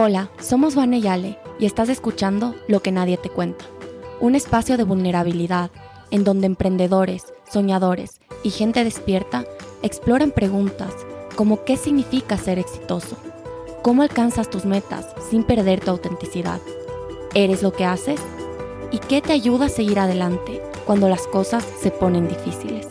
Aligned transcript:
Hola, 0.00 0.30
somos 0.38 0.76
Vane 0.76 1.00
Yale 1.00 1.40
y 1.58 1.66
estás 1.66 1.88
escuchando 1.88 2.54
Lo 2.68 2.78
que 2.78 2.92
nadie 2.92 3.16
te 3.16 3.30
cuenta, 3.30 3.64
un 4.20 4.36
espacio 4.36 4.76
de 4.76 4.84
vulnerabilidad 4.84 5.72
en 6.12 6.22
donde 6.22 6.46
emprendedores, 6.46 7.34
soñadores 7.50 8.20
y 8.44 8.50
gente 8.50 8.84
despierta 8.84 9.44
exploran 9.82 10.30
preguntas 10.30 10.94
como 11.34 11.64
qué 11.64 11.76
significa 11.76 12.36
ser 12.36 12.60
exitoso, 12.60 13.16
cómo 13.82 14.02
alcanzas 14.02 14.48
tus 14.48 14.66
metas 14.66 15.04
sin 15.30 15.42
perder 15.42 15.80
tu 15.80 15.90
autenticidad, 15.90 16.60
eres 17.34 17.64
lo 17.64 17.72
que 17.72 17.84
haces 17.84 18.20
y 18.92 19.00
qué 19.00 19.20
te 19.20 19.32
ayuda 19.32 19.66
a 19.66 19.68
seguir 19.68 19.98
adelante 19.98 20.62
cuando 20.86 21.08
las 21.08 21.26
cosas 21.26 21.66
se 21.80 21.90
ponen 21.90 22.28
difíciles. 22.28 22.86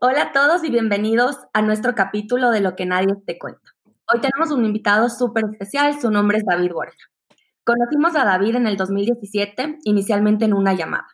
Hola 0.00 0.22
a 0.22 0.32
todos 0.32 0.64
y 0.64 0.70
bienvenidos 0.72 1.36
a 1.52 1.62
nuestro 1.62 1.94
capítulo 1.94 2.50
de 2.50 2.60
Lo 2.60 2.74
que 2.74 2.86
nadie 2.86 3.14
te 3.24 3.38
cuenta. 3.38 3.69
Hoy 4.12 4.20
tenemos 4.20 4.50
un 4.50 4.64
invitado 4.64 5.08
súper 5.08 5.44
especial, 5.52 6.00
su 6.00 6.10
nombre 6.10 6.38
es 6.38 6.44
David 6.44 6.72
Borja. 6.72 6.96
Conocimos 7.62 8.16
a 8.16 8.24
David 8.24 8.56
en 8.56 8.66
el 8.66 8.76
2017, 8.76 9.78
inicialmente 9.84 10.46
en 10.46 10.52
una 10.52 10.74
llamada, 10.74 11.06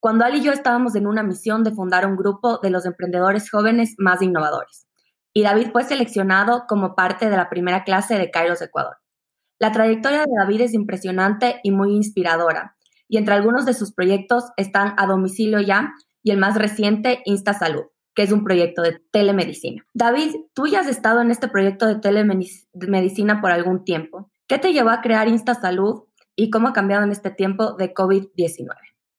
cuando 0.00 0.24
él 0.24 0.34
y 0.36 0.42
yo 0.42 0.50
estábamos 0.50 0.96
en 0.96 1.06
una 1.06 1.22
misión 1.22 1.62
de 1.62 1.70
fundar 1.70 2.04
un 2.06 2.16
grupo 2.16 2.58
de 2.58 2.70
los 2.70 2.86
emprendedores 2.86 3.48
jóvenes 3.48 3.94
más 3.98 4.20
innovadores. 4.20 4.88
Y 5.32 5.44
David 5.44 5.68
fue 5.70 5.84
seleccionado 5.84 6.64
como 6.66 6.96
parte 6.96 7.30
de 7.30 7.36
la 7.36 7.48
primera 7.48 7.84
clase 7.84 8.18
de 8.18 8.32
Kairos 8.32 8.62
Ecuador. 8.62 8.96
La 9.60 9.70
trayectoria 9.70 10.22
de 10.22 10.32
David 10.36 10.62
es 10.62 10.74
impresionante 10.74 11.60
y 11.62 11.70
muy 11.70 11.94
inspiradora, 11.94 12.76
y 13.06 13.18
entre 13.18 13.34
algunos 13.34 13.64
de 13.64 13.74
sus 13.74 13.94
proyectos 13.94 14.46
están 14.56 14.94
A 14.96 15.06
Domicilio 15.06 15.60
Ya 15.60 15.92
y 16.24 16.32
el 16.32 16.38
más 16.38 16.56
reciente, 16.56 17.22
Insta 17.26 17.54
Salud 17.54 17.84
que 18.14 18.22
es 18.22 18.32
un 18.32 18.44
proyecto 18.44 18.82
de 18.82 19.00
telemedicina. 19.10 19.84
David, 19.92 20.34
tú 20.54 20.66
ya 20.66 20.80
has 20.80 20.88
estado 20.88 21.20
en 21.20 21.30
este 21.30 21.48
proyecto 21.48 21.86
de 21.86 21.96
telemedicina 21.96 23.40
por 23.40 23.50
algún 23.50 23.84
tiempo. 23.84 24.30
¿Qué 24.46 24.58
te 24.58 24.72
llevó 24.72 24.90
a 24.90 25.00
crear 25.00 25.28
InstaSalud 25.28 26.04
y 26.36 26.50
cómo 26.50 26.68
ha 26.68 26.72
cambiado 26.72 27.04
en 27.04 27.10
este 27.10 27.30
tiempo 27.30 27.74
de 27.74 27.92
COVID-19? 27.92 28.68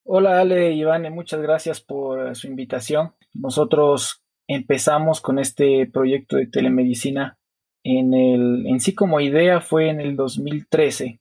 Hola 0.04 0.40
Ale 0.40 0.72
y 0.72 0.82
Ivane, 0.82 1.10
muchas 1.10 1.42
gracias 1.42 1.82
por 1.82 2.36
su 2.36 2.48
invitación. 2.48 3.14
Nosotros 3.34 4.24
empezamos 4.48 5.20
con 5.20 5.40
este 5.40 5.90
proyecto 5.92 6.38
de 6.38 6.48
telemedicina 6.48 7.40
en 7.84 8.14
el 8.14 8.66
en 8.68 8.80
sí 8.80 8.94
como 8.94 9.20
idea 9.20 9.62
fue 9.62 9.90
en 9.90 10.02
el 10.02 10.16
2013. 10.16 11.20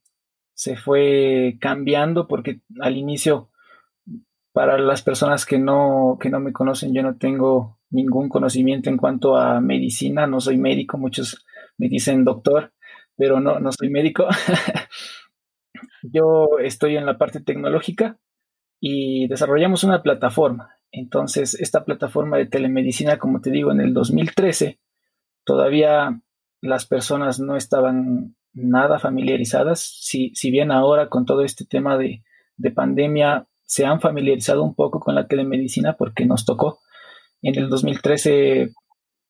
Se 0.54 0.76
fue 0.76 1.56
cambiando 1.60 2.26
porque 2.28 2.60
al 2.80 2.96
inicio 2.96 3.50
para 4.54 4.78
las 4.78 5.02
personas 5.02 5.44
que 5.44 5.58
no, 5.58 6.16
que 6.20 6.30
no 6.30 6.38
me 6.38 6.52
conocen, 6.52 6.94
yo 6.94 7.02
no 7.02 7.16
tengo 7.16 7.80
ningún 7.90 8.28
conocimiento 8.28 8.88
en 8.88 8.96
cuanto 8.96 9.36
a 9.36 9.60
medicina, 9.60 10.28
no 10.28 10.40
soy 10.40 10.58
médico, 10.58 10.96
muchos 10.96 11.44
me 11.76 11.88
dicen 11.88 12.24
doctor, 12.24 12.72
pero 13.16 13.40
no, 13.40 13.58
no 13.58 13.72
soy 13.72 13.90
médico. 13.90 14.28
yo 16.02 16.60
estoy 16.62 16.96
en 16.96 17.04
la 17.04 17.18
parte 17.18 17.40
tecnológica 17.40 18.20
y 18.78 19.26
desarrollamos 19.26 19.82
una 19.82 20.04
plataforma. 20.04 20.76
Entonces, 20.92 21.54
esta 21.54 21.84
plataforma 21.84 22.36
de 22.36 22.46
telemedicina, 22.46 23.18
como 23.18 23.40
te 23.40 23.50
digo, 23.50 23.72
en 23.72 23.80
el 23.80 23.92
2013, 23.92 24.78
todavía 25.42 26.20
las 26.60 26.86
personas 26.86 27.40
no 27.40 27.56
estaban 27.56 28.36
nada 28.52 29.00
familiarizadas. 29.00 29.80
Si, 29.80 30.30
si 30.36 30.52
bien 30.52 30.70
ahora 30.70 31.08
con 31.08 31.24
todo 31.24 31.42
este 31.42 31.64
tema 31.64 31.98
de, 31.98 32.22
de 32.56 32.70
pandemia 32.70 33.48
se 33.64 33.84
han 33.86 34.00
familiarizado 34.00 34.62
un 34.62 34.74
poco 34.74 35.00
con 35.00 35.14
la 35.14 35.26
telemedicina 35.26 35.96
porque 35.96 36.26
nos 36.26 36.44
tocó. 36.44 36.80
En 37.42 37.56
el 37.56 37.68
2013 37.68 38.70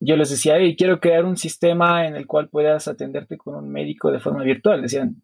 yo 0.00 0.16
les 0.16 0.30
decía, 0.30 0.56
hey, 0.58 0.76
quiero 0.76 1.00
crear 1.00 1.24
un 1.24 1.36
sistema 1.36 2.06
en 2.06 2.16
el 2.16 2.26
cual 2.26 2.48
puedas 2.48 2.88
atenderte 2.88 3.38
con 3.38 3.54
un 3.54 3.70
médico 3.70 4.10
de 4.10 4.20
forma 4.20 4.42
virtual. 4.42 4.82
Decían, 4.82 5.22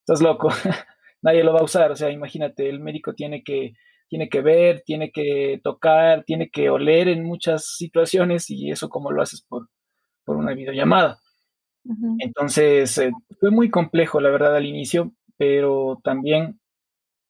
estás 0.00 0.22
loco, 0.22 0.48
nadie 1.22 1.44
lo 1.44 1.52
va 1.52 1.60
a 1.60 1.64
usar. 1.64 1.90
O 1.90 1.96
sea, 1.96 2.10
imagínate, 2.10 2.68
el 2.68 2.80
médico 2.80 3.14
tiene 3.14 3.42
que, 3.42 3.74
tiene 4.08 4.28
que 4.28 4.40
ver, 4.40 4.82
tiene 4.84 5.10
que 5.10 5.60
tocar, 5.62 6.24
tiene 6.24 6.50
que 6.50 6.70
oler 6.70 7.08
en 7.08 7.24
muchas 7.24 7.76
situaciones 7.76 8.50
y 8.50 8.70
eso 8.70 8.88
como 8.88 9.10
lo 9.10 9.22
haces 9.22 9.42
por, 9.42 9.68
por 10.24 10.36
una 10.36 10.54
videollamada. 10.54 11.18
Entonces, 12.18 12.98
eh, 12.98 13.12
fue 13.40 13.50
muy 13.50 13.70
complejo, 13.70 14.20
la 14.20 14.28
verdad, 14.28 14.54
al 14.54 14.66
inicio, 14.66 15.12
pero 15.38 16.00
también 16.04 16.60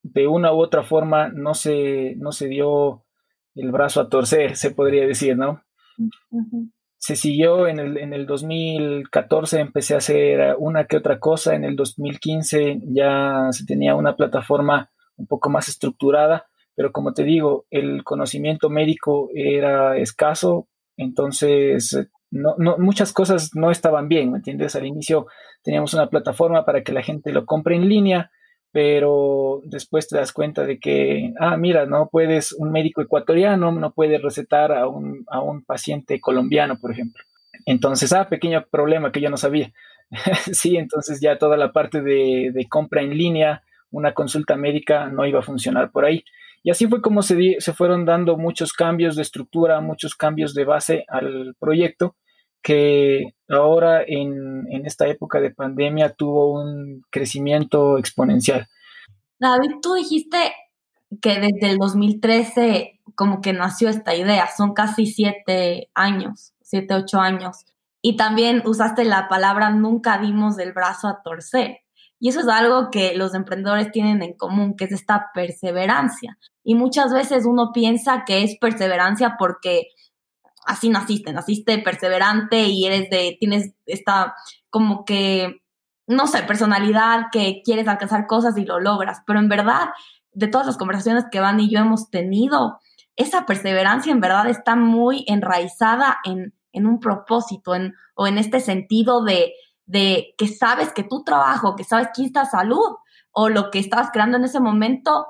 de 0.02 0.26
una 0.26 0.52
u 0.52 0.60
otra 0.60 0.82
forma 0.82 1.28
no 1.28 1.54
se, 1.54 2.14
no 2.16 2.32
se 2.32 2.48
dio 2.48 3.04
el 3.54 3.72
brazo 3.72 4.00
a 4.00 4.08
torcer, 4.08 4.56
se 4.56 4.70
podría 4.70 5.06
decir, 5.06 5.36
¿no? 5.36 5.62
Se 6.96 7.16
siguió 7.16 7.66
en 7.68 7.78
el, 7.78 7.96
en 7.98 8.12
el 8.12 8.26
2014, 8.26 9.60
empecé 9.60 9.94
a 9.94 9.98
hacer 9.98 10.56
una 10.58 10.84
que 10.84 10.96
otra 10.96 11.18
cosa, 11.18 11.54
en 11.54 11.64
el 11.64 11.76
2015 11.76 12.80
ya 12.86 13.48
se 13.50 13.64
tenía 13.66 13.94
una 13.94 14.16
plataforma 14.16 14.90
un 15.16 15.26
poco 15.26 15.50
más 15.50 15.68
estructurada, 15.68 16.46
pero 16.74 16.92
como 16.92 17.12
te 17.12 17.24
digo, 17.24 17.66
el 17.70 18.04
conocimiento 18.04 18.70
médico 18.70 19.30
era 19.34 19.96
escaso, 19.96 20.68
entonces 20.96 22.08
no, 22.30 22.54
no, 22.58 22.78
muchas 22.78 23.12
cosas 23.12 23.50
no 23.54 23.70
estaban 23.70 24.08
bien, 24.08 24.30
¿me 24.30 24.38
entiendes? 24.38 24.76
Al 24.76 24.86
inicio 24.86 25.26
teníamos 25.62 25.94
una 25.94 26.08
plataforma 26.08 26.64
para 26.64 26.82
que 26.82 26.92
la 26.92 27.02
gente 27.02 27.32
lo 27.32 27.46
compre 27.46 27.74
en 27.74 27.88
línea, 27.88 28.30
pero 28.72 29.62
después 29.64 30.08
te 30.08 30.16
das 30.16 30.32
cuenta 30.32 30.64
de 30.64 30.78
que, 30.78 31.32
ah, 31.40 31.56
mira, 31.56 31.86
no 31.86 32.08
puedes, 32.10 32.52
un 32.52 32.70
médico 32.70 33.00
ecuatoriano 33.00 33.72
no 33.72 33.92
puede 33.92 34.18
recetar 34.18 34.72
a 34.72 34.86
un, 34.86 35.24
a 35.28 35.40
un 35.40 35.64
paciente 35.64 36.20
colombiano, 36.20 36.78
por 36.78 36.92
ejemplo. 36.92 37.24
Entonces, 37.64 38.12
ah, 38.12 38.28
pequeño 38.28 38.64
problema 38.70 39.10
que 39.10 39.20
yo 39.20 39.30
no 39.30 39.36
sabía. 39.36 39.72
sí, 40.52 40.76
entonces 40.76 41.20
ya 41.20 41.38
toda 41.38 41.56
la 41.56 41.72
parte 41.72 42.02
de, 42.02 42.50
de, 42.52 42.68
compra 42.68 43.02
en 43.02 43.16
línea, 43.16 43.62
una 43.90 44.12
consulta 44.12 44.56
médica 44.56 45.08
no 45.08 45.26
iba 45.26 45.40
a 45.40 45.42
funcionar 45.42 45.90
por 45.90 46.04
ahí. 46.04 46.24
Y 46.62 46.70
así 46.70 46.86
fue 46.86 47.00
como 47.00 47.22
se, 47.22 47.56
se 47.60 47.72
fueron 47.72 48.04
dando 48.04 48.36
muchos 48.36 48.72
cambios 48.72 49.16
de 49.16 49.22
estructura, 49.22 49.80
muchos 49.80 50.14
cambios 50.14 50.54
de 50.54 50.64
base 50.64 51.04
al 51.08 51.54
proyecto 51.58 52.16
que 52.62 53.34
ahora 53.48 54.02
en, 54.06 54.66
esta 54.84 55.06
época 55.06 55.40
de 55.40 55.50
pandemia 55.50 56.10
tuvo 56.10 56.52
un 56.52 57.02
crecimiento 57.10 57.98
exponencial. 57.98 58.66
David, 59.38 59.76
tú 59.80 59.94
dijiste 59.94 60.52
que 61.20 61.40
desde 61.40 61.70
el 61.70 61.78
2013 61.78 62.98
como 63.14 63.40
que 63.40 63.52
nació 63.52 63.88
esta 63.88 64.14
idea, 64.14 64.48
son 64.56 64.74
casi 64.74 65.06
siete 65.06 65.90
años, 65.94 66.52
siete, 66.62 66.94
ocho 66.94 67.18
años. 67.18 67.64
Y 68.00 68.16
también 68.16 68.62
usaste 68.64 69.04
la 69.04 69.28
palabra 69.28 69.70
nunca 69.70 70.18
dimos 70.18 70.58
el 70.58 70.72
brazo 70.72 71.08
a 71.08 71.22
torcer. 71.22 71.78
Y 72.20 72.28
eso 72.28 72.40
es 72.40 72.48
algo 72.48 72.90
que 72.90 73.14
los 73.14 73.34
emprendedores 73.34 73.90
tienen 73.90 74.22
en 74.22 74.34
común, 74.34 74.76
que 74.76 74.84
es 74.84 74.92
esta 74.92 75.30
perseverancia. 75.34 76.38
Y 76.62 76.74
muchas 76.74 77.12
veces 77.12 77.44
uno 77.44 77.72
piensa 77.72 78.24
que 78.24 78.42
es 78.42 78.56
perseverancia 78.58 79.36
porque 79.38 79.88
así 80.66 80.90
naciste, 80.90 81.32
naciste 81.32 81.78
perseverante 81.78 82.64
y 82.64 82.86
eres 82.86 83.10
de, 83.10 83.36
tienes 83.40 83.72
esta 83.86 84.34
como 84.70 85.04
que, 85.04 85.62
no 86.06 86.26
sé, 86.26 86.42
personalidad 86.42 87.26
que 87.32 87.62
quieres 87.64 87.88
alcanzar 87.88 88.26
cosas 88.26 88.56
y 88.56 88.64
lo 88.64 88.80
logras, 88.80 89.22
pero 89.26 89.38
en 89.38 89.48
verdad, 89.48 89.88
de 90.32 90.48
todas 90.48 90.66
las 90.66 90.76
conversaciones 90.76 91.24
que 91.30 91.40
Van 91.40 91.60
y 91.60 91.70
yo 91.70 91.80
hemos 91.80 92.10
tenido, 92.10 92.78
esa 93.16 93.46
perseverancia 93.46 94.12
en 94.12 94.20
verdad 94.20 94.48
está 94.48 94.76
muy 94.76 95.24
enraizada 95.26 96.18
en, 96.24 96.54
en 96.72 96.86
un 96.86 97.00
propósito 97.00 97.74
en, 97.74 97.94
o 98.14 98.26
en 98.26 98.38
este 98.38 98.60
sentido 98.60 99.24
de, 99.24 99.52
de 99.86 100.34
que 100.36 100.48
sabes 100.48 100.92
que 100.92 101.02
tu 101.02 101.24
trabajo, 101.24 101.74
que 101.74 101.84
sabes 101.84 102.08
que 102.14 102.24
esta 102.24 102.44
salud 102.44 102.96
o 103.32 103.48
lo 103.48 103.70
que 103.70 103.78
estabas 103.78 104.10
creando 104.12 104.36
en 104.36 104.44
ese 104.44 104.60
momento 104.60 105.26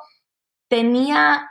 tenía 0.69 1.49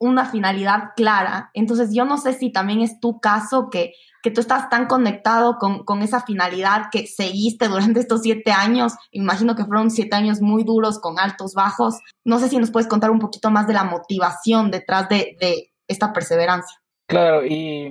una 0.00 0.24
finalidad 0.24 0.90
clara. 0.96 1.50
Entonces 1.54 1.94
yo 1.94 2.04
no 2.04 2.18
sé 2.18 2.32
si 2.32 2.50
también 2.50 2.80
es 2.80 2.98
tu 2.98 3.20
caso 3.20 3.68
que, 3.70 3.92
que 4.22 4.30
tú 4.30 4.40
estás 4.40 4.68
tan 4.70 4.86
conectado 4.86 5.58
con, 5.58 5.84
con, 5.84 6.02
esa 6.02 6.22
finalidad 6.22 6.86
que 6.90 7.06
seguiste 7.06 7.68
durante 7.68 8.00
estos 8.00 8.22
siete 8.22 8.50
años. 8.50 8.94
Imagino 9.12 9.54
que 9.54 9.64
fueron 9.64 9.90
siete 9.90 10.16
años 10.16 10.40
muy 10.40 10.64
duros 10.64 10.98
con 10.98 11.18
altos, 11.18 11.54
bajos. 11.54 12.00
No 12.24 12.38
sé 12.38 12.48
si 12.48 12.56
nos 12.56 12.70
puedes 12.70 12.88
contar 12.88 13.10
un 13.10 13.20
poquito 13.20 13.50
más 13.50 13.66
de 13.66 13.74
la 13.74 13.84
motivación 13.84 14.70
detrás 14.70 15.08
de, 15.08 15.36
de 15.38 15.70
esta 15.86 16.12
perseverancia. 16.12 16.80
Claro, 17.06 17.44
y, 17.44 17.86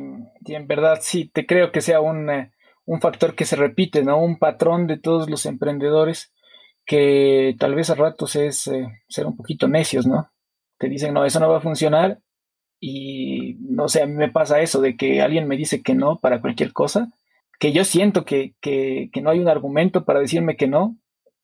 en 0.48 0.68
verdad 0.68 1.00
sí, 1.02 1.30
te 1.32 1.46
creo 1.46 1.72
que 1.72 1.82
sea 1.82 2.00
un, 2.00 2.30
eh, 2.30 2.52
un 2.86 3.02
factor 3.02 3.36
que 3.36 3.46
se 3.46 3.58
repite, 3.58 4.02
¿no? 4.04 4.18
Un 4.18 4.40
patrón 4.40 4.88
de 4.88 4.98
todos 4.98 5.30
los 5.30 5.46
emprendedores 5.46 6.34
que 6.86 7.56
tal 7.60 7.76
vez 7.76 7.90
a 7.90 7.96
ratos 7.96 8.36
es 8.36 8.66
eh, 8.68 8.88
ser 9.10 9.28
un 9.28 9.36
poquito 9.36 9.68
necios, 9.68 10.08
¿no? 10.08 10.32
Te 10.80 10.90
dicen, 10.90 11.14
no, 11.14 11.26
eso 11.26 11.40
no 11.40 11.50
va 11.50 11.58
a 11.58 11.62
funcionar. 11.62 12.20
Y 12.80 13.58
no 13.60 13.90
sé, 13.90 14.02
a 14.02 14.08
mí 14.08 14.14
me 14.14 14.32
pasa 14.32 14.62
eso, 14.62 14.82
de 14.82 14.96
que 14.96 15.22
alguien 15.22 15.48
me 15.48 15.58
dice 15.58 15.84
que 15.84 15.94
no 15.94 16.20
para 16.20 16.42
cualquier 16.42 16.72
cosa, 16.72 17.10
que 17.60 17.74
yo 17.74 17.84
siento 17.84 18.24
que, 18.24 18.56
que, 18.62 19.10
que 19.12 19.22
no 19.22 19.30
hay 19.30 19.40
un 19.40 19.50
argumento 19.50 20.06
para 20.06 20.22
decirme 20.22 20.56
que 20.56 20.68
no. 20.68 20.98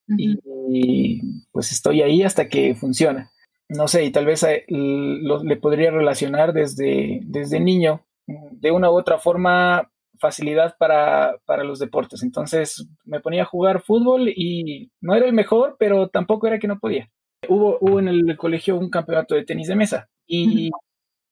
y, 0.08 1.22
pues 1.52 1.72
estoy 1.72 2.02
ahí 2.02 2.24
hasta 2.24 2.48
que 2.48 2.74
funciona. 2.76 3.32
No 3.68 3.88
sé, 3.88 4.06
y 4.06 4.12
tal 4.12 4.26
vez 4.26 4.44
eh, 4.44 4.66
le 4.68 5.58
podría 5.58 5.92
relacionar 5.92 6.54
desde, 6.54 7.20
desde 7.24 7.60
niño. 7.60 8.06
De 8.28 8.72
una 8.72 8.90
u 8.90 8.98
otra 8.98 9.20
forma, 9.20 9.92
facilidad 10.20 10.76
para, 10.80 11.38
para, 11.46 11.64
los 11.64 11.80
deportes. 11.80 12.24
Entonces 12.24 12.88
me 13.04 13.20
ponía 13.20 13.44
a 13.44 13.48
jugar 13.48 13.82
fútbol 13.82 14.30
y 14.30 14.92
no 15.02 15.16
era 15.16 15.26
el 15.26 15.34
mejor, 15.34 15.76
pero 15.78 16.10
tampoco 16.10 16.48
era 16.48 16.60
que 16.60 16.68
no 16.68 16.80
podía. 16.80 17.10
Hubo, 17.50 17.78
hubo 17.82 18.00
en 18.00 18.08
el 18.08 18.38
colegio 18.38 18.78
un 18.78 18.90
campeonato 18.90 19.36
de 19.36 19.46
tenis 19.46 19.68
de 19.68 19.76
mesa 19.76 20.10
y 20.28 20.72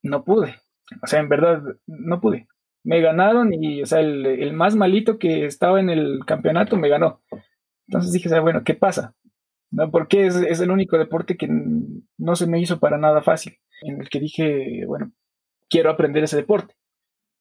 no 0.01 0.23
pude. 0.23 0.55
O 1.01 1.07
sea, 1.07 1.19
en 1.19 1.29
verdad, 1.29 1.61
no 1.87 2.19
pude. 2.21 2.47
Me 2.83 3.01
ganaron 3.01 3.53
y, 3.53 3.81
o 3.81 3.85
sea, 3.85 4.01
el, 4.01 4.25
el 4.25 4.53
más 4.53 4.75
malito 4.75 5.17
que 5.17 5.45
estaba 5.45 5.79
en 5.79 5.89
el 5.89 6.19
campeonato 6.25 6.75
me 6.75 6.89
ganó. 6.89 7.21
Entonces 7.87 8.11
dije, 8.11 8.39
bueno, 8.39 8.63
¿qué 8.63 8.75
pasa? 8.75 9.15
¿No? 9.71 9.89
Porque 9.89 10.27
es, 10.27 10.35
es 10.35 10.59
el 10.59 10.71
único 10.71 10.97
deporte 10.97 11.37
que 11.37 11.47
no 11.49 12.35
se 12.35 12.47
me 12.47 12.59
hizo 12.59 12.79
para 12.79 12.97
nada 12.97 13.21
fácil, 13.21 13.57
en 13.81 14.01
el 14.01 14.09
que 14.09 14.19
dije, 14.19 14.85
bueno, 14.85 15.11
quiero 15.69 15.89
aprender 15.89 16.23
ese 16.23 16.37
deporte. 16.37 16.75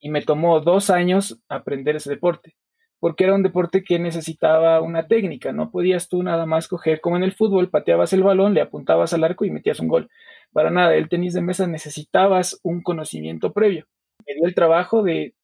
Y 0.00 0.10
me 0.10 0.22
tomó 0.22 0.60
dos 0.60 0.90
años 0.90 1.40
aprender 1.48 1.96
ese 1.96 2.10
deporte, 2.10 2.56
porque 3.02 3.25
era 3.25 3.34
un 3.34 3.43
deporte 3.43 3.82
que 3.82 3.99
necesitaba 3.99 4.81
una 4.81 5.08
técnica, 5.08 5.52
no 5.52 5.72
podías 5.72 6.08
tú 6.08 6.22
nada 6.22 6.46
más 6.46 6.69
coger 6.69 7.00
como 7.00 7.16
en 7.16 7.25
el 7.25 7.32
fútbol, 7.32 7.69
pateabas 7.69 8.12
el 8.12 8.22
balón, 8.22 8.54
le 8.54 8.60
apuntabas 8.60 9.12
al 9.12 9.25
arco 9.25 9.44
y 9.44 9.50
metías 9.50 9.81
un 9.81 9.88
gol. 9.88 10.08
Para 10.52 10.70
nada, 10.70 10.94
el 10.94 11.08
tenis 11.08 11.34
de 11.34 11.40
mesa 11.40 11.66
necesitabas 11.66 12.60
un 12.62 12.81
conocimiento 12.81 13.52
previo. 13.52 13.88
Me 14.25 14.34
dio 14.37 14.46
el 14.46 14.54
trabajo 14.54 15.02
de 15.02 15.34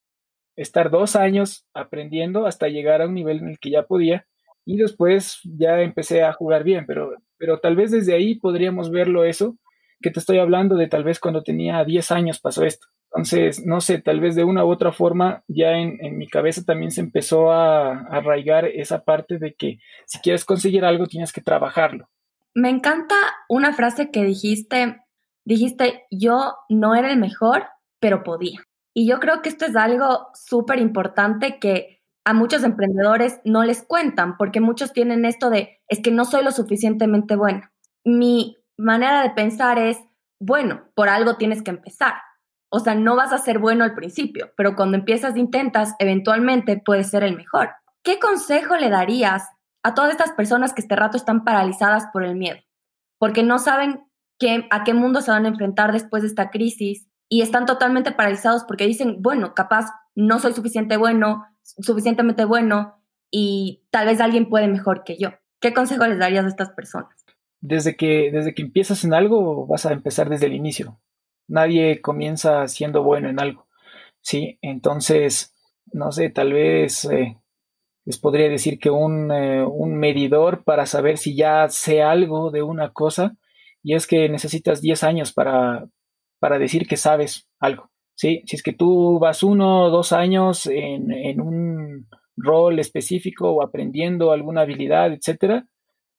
estar 0.55 0.88
dos 0.88 1.16
años 1.16 1.66
aprendiendo 1.75 2.46
hasta 2.46 2.69
llegar 2.69 3.02
a 3.02 3.08
un 3.08 3.14
nivel 3.14 3.38
en 3.38 3.49
el 3.49 3.58
que 3.58 3.70
ya 3.70 3.82
podía 3.82 4.25
y 4.64 4.76
después 4.76 5.40
ya 5.43 5.81
empecé 5.81 6.22
a 6.22 6.32
jugar 6.32 6.62
bien, 6.62 6.87
pero, 6.87 7.16
pero 7.38 7.58
tal 7.58 7.75
vez 7.75 7.90
desde 7.90 8.14
ahí 8.14 8.37
podríamos 8.37 8.93
verlo 8.93 9.25
eso, 9.25 9.56
que 10.00 10.12
te 10.12 10.20
estoy 10.20 10.38
hablando 10.38 10.76
de 10.76 10.87
tal 10.87 11.02
vez 11.02 11.19
cuando 11.19 11.43
tenía 11.43 11.84
10 11.84 12.12
años 12.12 12.38
pasó 12.38 12.62
esto. 12.62 12.87
Entonces, 13.18 13.66
no 13.66 13.80
sé, 13.80 13.98
tal 13.98 14.20
vez 14.20 14.36
de 14.36 14.44
una 14.44 14.64
u 14.64 14.70
otra 14.70 14.92
forma 14.92 15.42
ya 15.48 15.72
en, 15.72 16.16
mi 16.16 16.28
cabeza 16.28 16.62
también 16.64 16.92
se 16.92 17.00
empezó 17.00 17.50
a, 17.50 17.92
a 17.92 18.06
arraigar 18.18 18.64
esa 18.66 19.02
parte 19.02 19.38
de 19.38 19.54
que 19.54 19.78
si 20.06 20.20
quieres 20.20 20.44
conseguir 20.44 20.84
algo 20.84 21.06
tienes 21.06 21.32
que 21.32 21.40
trabajarlo. 21.40 22.08
Me 22.54 22.70
encanta 22.70 23.16
una 23.48 23.72
frase 23.72 24.10
que 24.12 24.22
dijiste, 24.22 25.00
dijiste, 25.44 26.04
yo 26.12 26.54
no 26.68 26.94
era 26.94 27.10
el 27.10 27.18
mejor, 27.18 27.66
pero 27.98 28.22
podía. 28.22 28.60
Y 28.94 29.08
yo 29.08 29.18
creo 29.18 29.42
que 29.42 29.48
esto 29.48 29.66
es 29.66 29.74
algo 29.74 30.28
súper 30.34 30.78
importante 30.78 31.58
que 31.58 32.00
a 32.24 32.34
muchos 32.34 32.62
emprendedores 32.62 33.40
no 33.44 33.64
les 33.64 33.82
cuentan, 33.82 34.36
porque 34.36 34.60
muchos 34.60 34.92
tienen 34.92 35.24
esto 35.24 35.50
de, 35.50 35.80
es 35.88 36.00
que 36.00 36.12
no 36.12 36.24
soy 36.24 36.44
lo 36.44 36.52
suficientemente 36.52 37.34
bueno. 37.34 37.62
Mi 38.04 38.56
manera 38.76 39.22
de 39.22 39.30
pensar 39.30 39.78
es, 39.78 39.98
bueno, 40.38 40.84
por 40.94 41.08
algo 41.08 41.36
tienes 41.36 41.62
que 41.62 41.70
empezar. 41.70 42.14
O 42.70 42.80
sea, 42.80 42.94
no 42.94 43.16
vas 43.16 43.32
a 43.32 43.38
ser 43.38 43.58
bueno 43.58 43.84
al 43.84 43.94
principio, 43.94 44.50
pero 44.56 44.76
cuando 44.76 44.96
empiezas 44.96 45.36
e 45.36 45.40
intentas, 45.40 45.94
eventualmente 45.98 46.80
puedes 46.84 47.08
ser 47.10 47.22
el 47.22 47.36
mejor. 47.36 47.70
¿Qué 48.02 48.18
consejo 48.18 48.76
le 48.76 48.90
darías 48.90 49.48
a 49.82 49.94
todas 49.94 50.10
estas 50.10 50.32
personas 50.32 50.74
que 50.74 50.82
este 50.82 50.96
rato 50.96 51.16
están 51.16 51.44
paralizadas 51.44 52.06
por 52.12 52.24
el 52.24 52.36
miedo? 52.36 52.58
Porque 53.18 53.42
no 53.42 53.58
saben 53.58 54.04
qué, 54.38 54.66
a 54.70 54.84
qué 54.84 54.94
mundo 54.94 55.20
se 55.20 55.30
van 55.30 55.46
a 55.46 55.48
enfrentar 55.48 55.92
después 55.92 56.22
de 56.22 56.28
esta 56.28 56.50
crisis 56.50 57.08
y 57.28 57.42
están 57.42 57.66
totalmente 57.66 58.12
paralizados 58.12 58.64
porque 58.64 58.86
dicen, 58.86 59.16
bueno, 59.20 59.54
capaz 59.54 59.86
no 60.14 60.38
soy 60.38 60.52
suficiente 60.52 60.96
bueno, 60.96 61.44
suficientemente 61.62 62.44
bueno 62.44 63.02
y 63.30 63.86
tal 63.90 64.06
vez 64.06 64.20
alguien 64.20 64.48
puede 64.48 64.68
mejor 64.68 65.04
que 65.04 65.18
yo. 65.18 65.30
¿Qué 65.60 65.74
consejo 65.74 66.06
les 66.06 66.18
darías 66.18 66.44
a 66.44 66.48
estas 66.48 66.70
personas? 66.70 67.14
Desde 67.60 67.96
que, 67.96 68.30
desde 68.32 68.54
que 68.54 68.62
empiezas 68.62 69.04
en 69.04 69.14
algo, 69.14 69.66
vas 69.66 69.84
a 69.86 69.92
empezar 69.92 70.28
desde 70.28 70.46
el 70.46 70.54
inicio. 70.54 71.00
Nadie 71.48 72.00
comienza 72.00 72.68
siendo 72.68 73.02
bueno 73.02 73.28
en 73.28 73.40
algo. 73.40 73.66
Sí, 74.20 74.58
entonces, 74.62 75.54
no 75.92 76.12
sé, 76.12 76.30
tal 76.30 76.52
vez 76.52 77.06
eh, 77.06 77.38
les 78.04 78.18
podría 78.18 78.48
decir 78.48 78.78
que 78.78 78.90
un, 78.90 79.32
eh, 79.32 79.64
un 79.64 79.96
medidor 79.96 80.64
para 80.64 80.86
saber 80.86 81.18
si 81.18 81.34
ya 81.34 81.68
sé 81.68 82.02
algo 82.02 82.50
de 82.50 82.62
una 82.62 82.92
cosa, 82.92 83.36
y 83.82 83.94
es 83.94 84.06
que 84.06 84.28
necesitas 84.28 84.82
10 84.82 85.02
años 85.04 85.32
para, 85.32 85.88
para 86.38 86.58
decir 86.58 86.86
que 86.86 86.96
sabes 86.96 87.48
algo. 87.58 87.90
¿sí? 88.14 88.42
Si 88.46 88.56
es 88.56 88.62
que 88.62 88.72
tú 88.72 89.18
vas 89.18 89.42
uno 89.42 89.84
o 89.84 89.90
dos 89.90 90.12
años 90.12 90.66
en, 90.66 91.10
en, 91.12 91.40
un 91.40 92.08
rol 92.36 92.78
específico 92.78 93.50
o 93.50 93.62
aprendiendo 93.62 94.32
alguna 94.32 94.62
habilidad, 94.62 95.12
etcétera, 95.12 95.66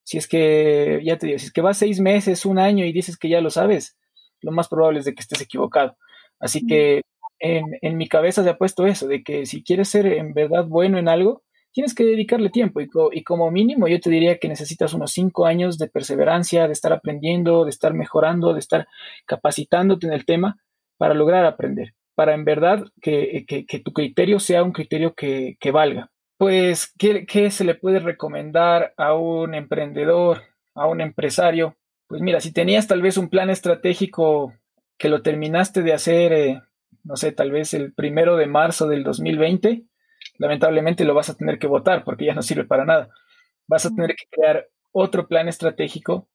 si 0.04 0.18
es 0.18 0.28
que, 0.28 1.02
ya 1.04 1.18
te 1.18 1.28
digo, 1.28 1.40
si 1.40 1.46
es 1.46 1.54
que 1.54 1.62
vas 1.62 1.78
seis 1.78 2.00
meses, 2.00 2.46
un 2.46 2.58
año 2.58 2.86
y 2.86 2.92
dices 2.92 3.18
que 3.18 3.30
ya 3.30 3.42
lo 3.42 3.52
sabes, 3.52 3.99
lo 4.42 4.52
más 4.52 4.68
probable 4.68 5.00
es 5.00 5.06
de 5.06 5.14
que 5.14 5.22
estés 5.22 5.42
equivocado. 5.42 5.98
Así 6.40 6.66
que 6.66 7.02
en, 7.40 7.66
en 7.82 7.98
mi 7.98 8.08
cabeza 8.08 8.44
se 8.44 8.50
ha 8.50 8.58
puesto 8.58 8.86
eso, 8.86 9.08
de 9.08 9.24
que 9.24 9.46
si 9.46 9.64
quieres 9.64 9.90
ser 9.90 10.06
en 10.08 10.34
verdad 10.34 10.66
bueno 10.66 10.98
en 10.98 11.10
algo, 11.10 11.44
tienes 11.72 11.94
que 11.94 12.04
dedicarle 12.04 12.50
tiempo 12.50 12.82
y, 12.82 12.88
co 12.88 13.10
y, 13.12 13.24
como 13.24 13.52
mínimo 13.52 13.88
yo 13.88 14.00
te 14.00 14.10
diría 14.10 14.38
que 14.40 14.48
necesitas 14.48 14.94
unos 14.94 15.12
cinco 15.12 15.46
años 15.46 15.78
de 15.78 15.88
perseverancia, 15.88 16.68
de 16.68 16.74
estar 16.74 16.94
aprendiendo, 16.94 17.64
de 17.64 17.70
estar 17.70 17.94
mejorando, 17.94 18.54
de 18.54 18.60
estar 18.60 18.88
capacitándote 19.26 20.08
en 20.08 20.14
el 20.14 20.26
tema 20.26 20.58
para 20.98 21.14
lograr 21.14 21.46
aprender, 21.46 21.94
para 22.16 22.34
en 22.34 22.46
verdad 22.46 22.86
que, 23.02 23.46
que, 23.48 23.66
que 23.66 23.80
tu 23.80 23.94
criterio 23.94 24.40
sea 24.40 24.64
un 24.64 24.72
criterio 24.72 25.14
que, 25.14 25.58
que 25.60 25.72
valga. 25.72 26.12
Pues, 26.38 26.94
¿qué, 26.98 27.26
¿qué, 27.26 27.52
se 27.52 27.66
le 27.66 27.76
puede 27.76 28.00
recomendar 28.00 28.94
a 28.98 29.14
un 29.14 29.56
emprendedor, 29.56 30.44
a 30.74 30.88
un 30.88 31.02
empresario? 31.02 31.76
Pues 32.10 32.24
mira, 32.24 32.42
si 32.42 32.52
tenías 32.52 32.88
tal 32.88 33.04
vez 33.04 33.18
un 33.18 33.30
plan 33.30 33.52
estratégico 33.52 34.56
que 34.98 35.10
lo 35.10 35.22
terminaste 35.22 35.84
de 35.84 35.94
hacer, 35.94 36.34
eh, 36.34 36.62
no 37.04 37.16
sé, 37.16 37.32
tal 37.32 37.52
vez 37.52 37.76
el 37.76 37.94
primero 37.94 38.36
de 38.36 38.48
marzo 38.48 38.88
del 38.88 39.04
2020, 39.04 39.84
lamentablemente 40.40 41.06
lo 41.06 41.14
vas 41.14 41.30
a 41.30 41.36
tener 41.36 41.60
que 41.60 41.68
votar 41.68 42.04
porque 42.04 42.26
ya 42.26 42.34
no 42.34 42.42
sirve 42.42 42.66
para 42.66 42.84
nada. 42.84 43.10
Vas 43.68 43.86
a 43.86 43.92
tener 43.92 44.16
que 44.16 44.26
crear 44.32 44.68
otro 44.92 45.28
plan 45.28 45.48
estratégico, 45.48 46.28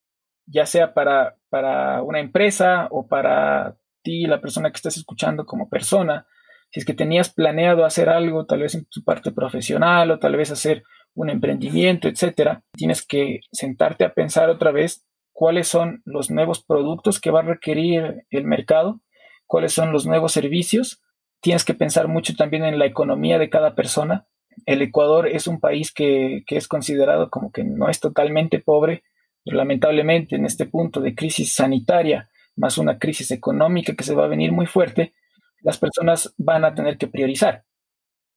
ya 0.46 0.64
sea 0.64 0.94
para, 0.94 1.38
para 1.48 2.02
una 2.04 2.20
empresa 2.20 2.86
o 2.92 3.08
para 3.08 3.76
ti, 4.04 4.28
la 4.28 4.40
persona 4.40 4.70
que 4.70 4.76
estás 4.76 4.96
escuchando 4.96 5.44
como 5.44 5.68
persona, 5.68 6.28
si 6.70 6.78
es 6.78 6.86
que 6.86 6.94
tenías 6.94 7.34
planeado 7.34 7.84
hacer 7.84 8.08
algo, 8.08 8.46
tal 8.46 8.60
vez 8.60 8.76
en 8.76 8.84
tu 8.84 9.02
parte 9.02 9.32
profesional 9.32 10.12
o 10.12 10.20
tal 10.20 10.36
vez 10.36 10.52
hacer 10.52 10.84
un 11.14 11.30
emprendimiento, 11.30 12.06
etcétera, 12.06 12.62
tienes 12.74 13.04
que 13.04 13.40
sentarte 13.50 14.04
a 14.04 14.14
pensar 14.14 14.50
otra 14.50 14.70
vez 14.70 15.04
cuáles 15.34 15.66
son 15.66 16.00
los 16.06 16.30
nuevos 16.30 16.64
productos 16.64 17.20
que 17.20 17.32
va 17.32 17.40
a 17.40 17.42
requerir 17.42 18.24
el 18.30 18.44
mercado, 18.44 19.00
cuáles 19.46 19.72
son 19.72 19.92
los 19.92 20.06
nuevos 20.06 20.32
servicios. 20.32 21.02
Tienes 21.40 21.64
que 21.64 21.74
pensar 21.74 22.08
mucho 22.08 22.34
también 22.36 22.64
en 22.64 22.78
la 22.78 22.86
economía 22.86 23.38
de 23.38 23.50
cada 23.50 23.74
persona. 23.74 24.26
El 24.64 24.80
Ecuador 24.80 25.26
es 25.26 25.48
un 25.48 25.60
país 25.60 25.92
que, 25.92 26.44
que 26.46 26.56
es 26.56 26.68
considerado 26.68 27.30
como 27.30 27.50
que 27.50 27.64
no 27.64 27.90
es 27.90 27.98
totalmente 27.98 28.60
pobre, 28.60 29.02
pero 29.44 29.56
lamentablemente 29.56 30.36
en 30.36 30.46
este 30.46 30.66
punto 30.66 31.00
de 31.00 31.16
crisis 31.16 31.52
sanitaria, 31.52 32.30
más 32.54 32.78
una 32.78 32.98
crisis 32.98 33.32
económica 33.32 33.94
que 33.94 34.04
se 34.04 34.14
va 34.14 34.24
a 34.24 34.28
venir 34.28 34.52
muy 34.52 34.66
fuerte, 34.66 35.14
las 35.62 35.78
personas 35.78 36.32
van 36.38 36.64
a 36.64 36.74
tener 36.74 36.96
que 36.96 37.08
priorizar. 37.08 37.64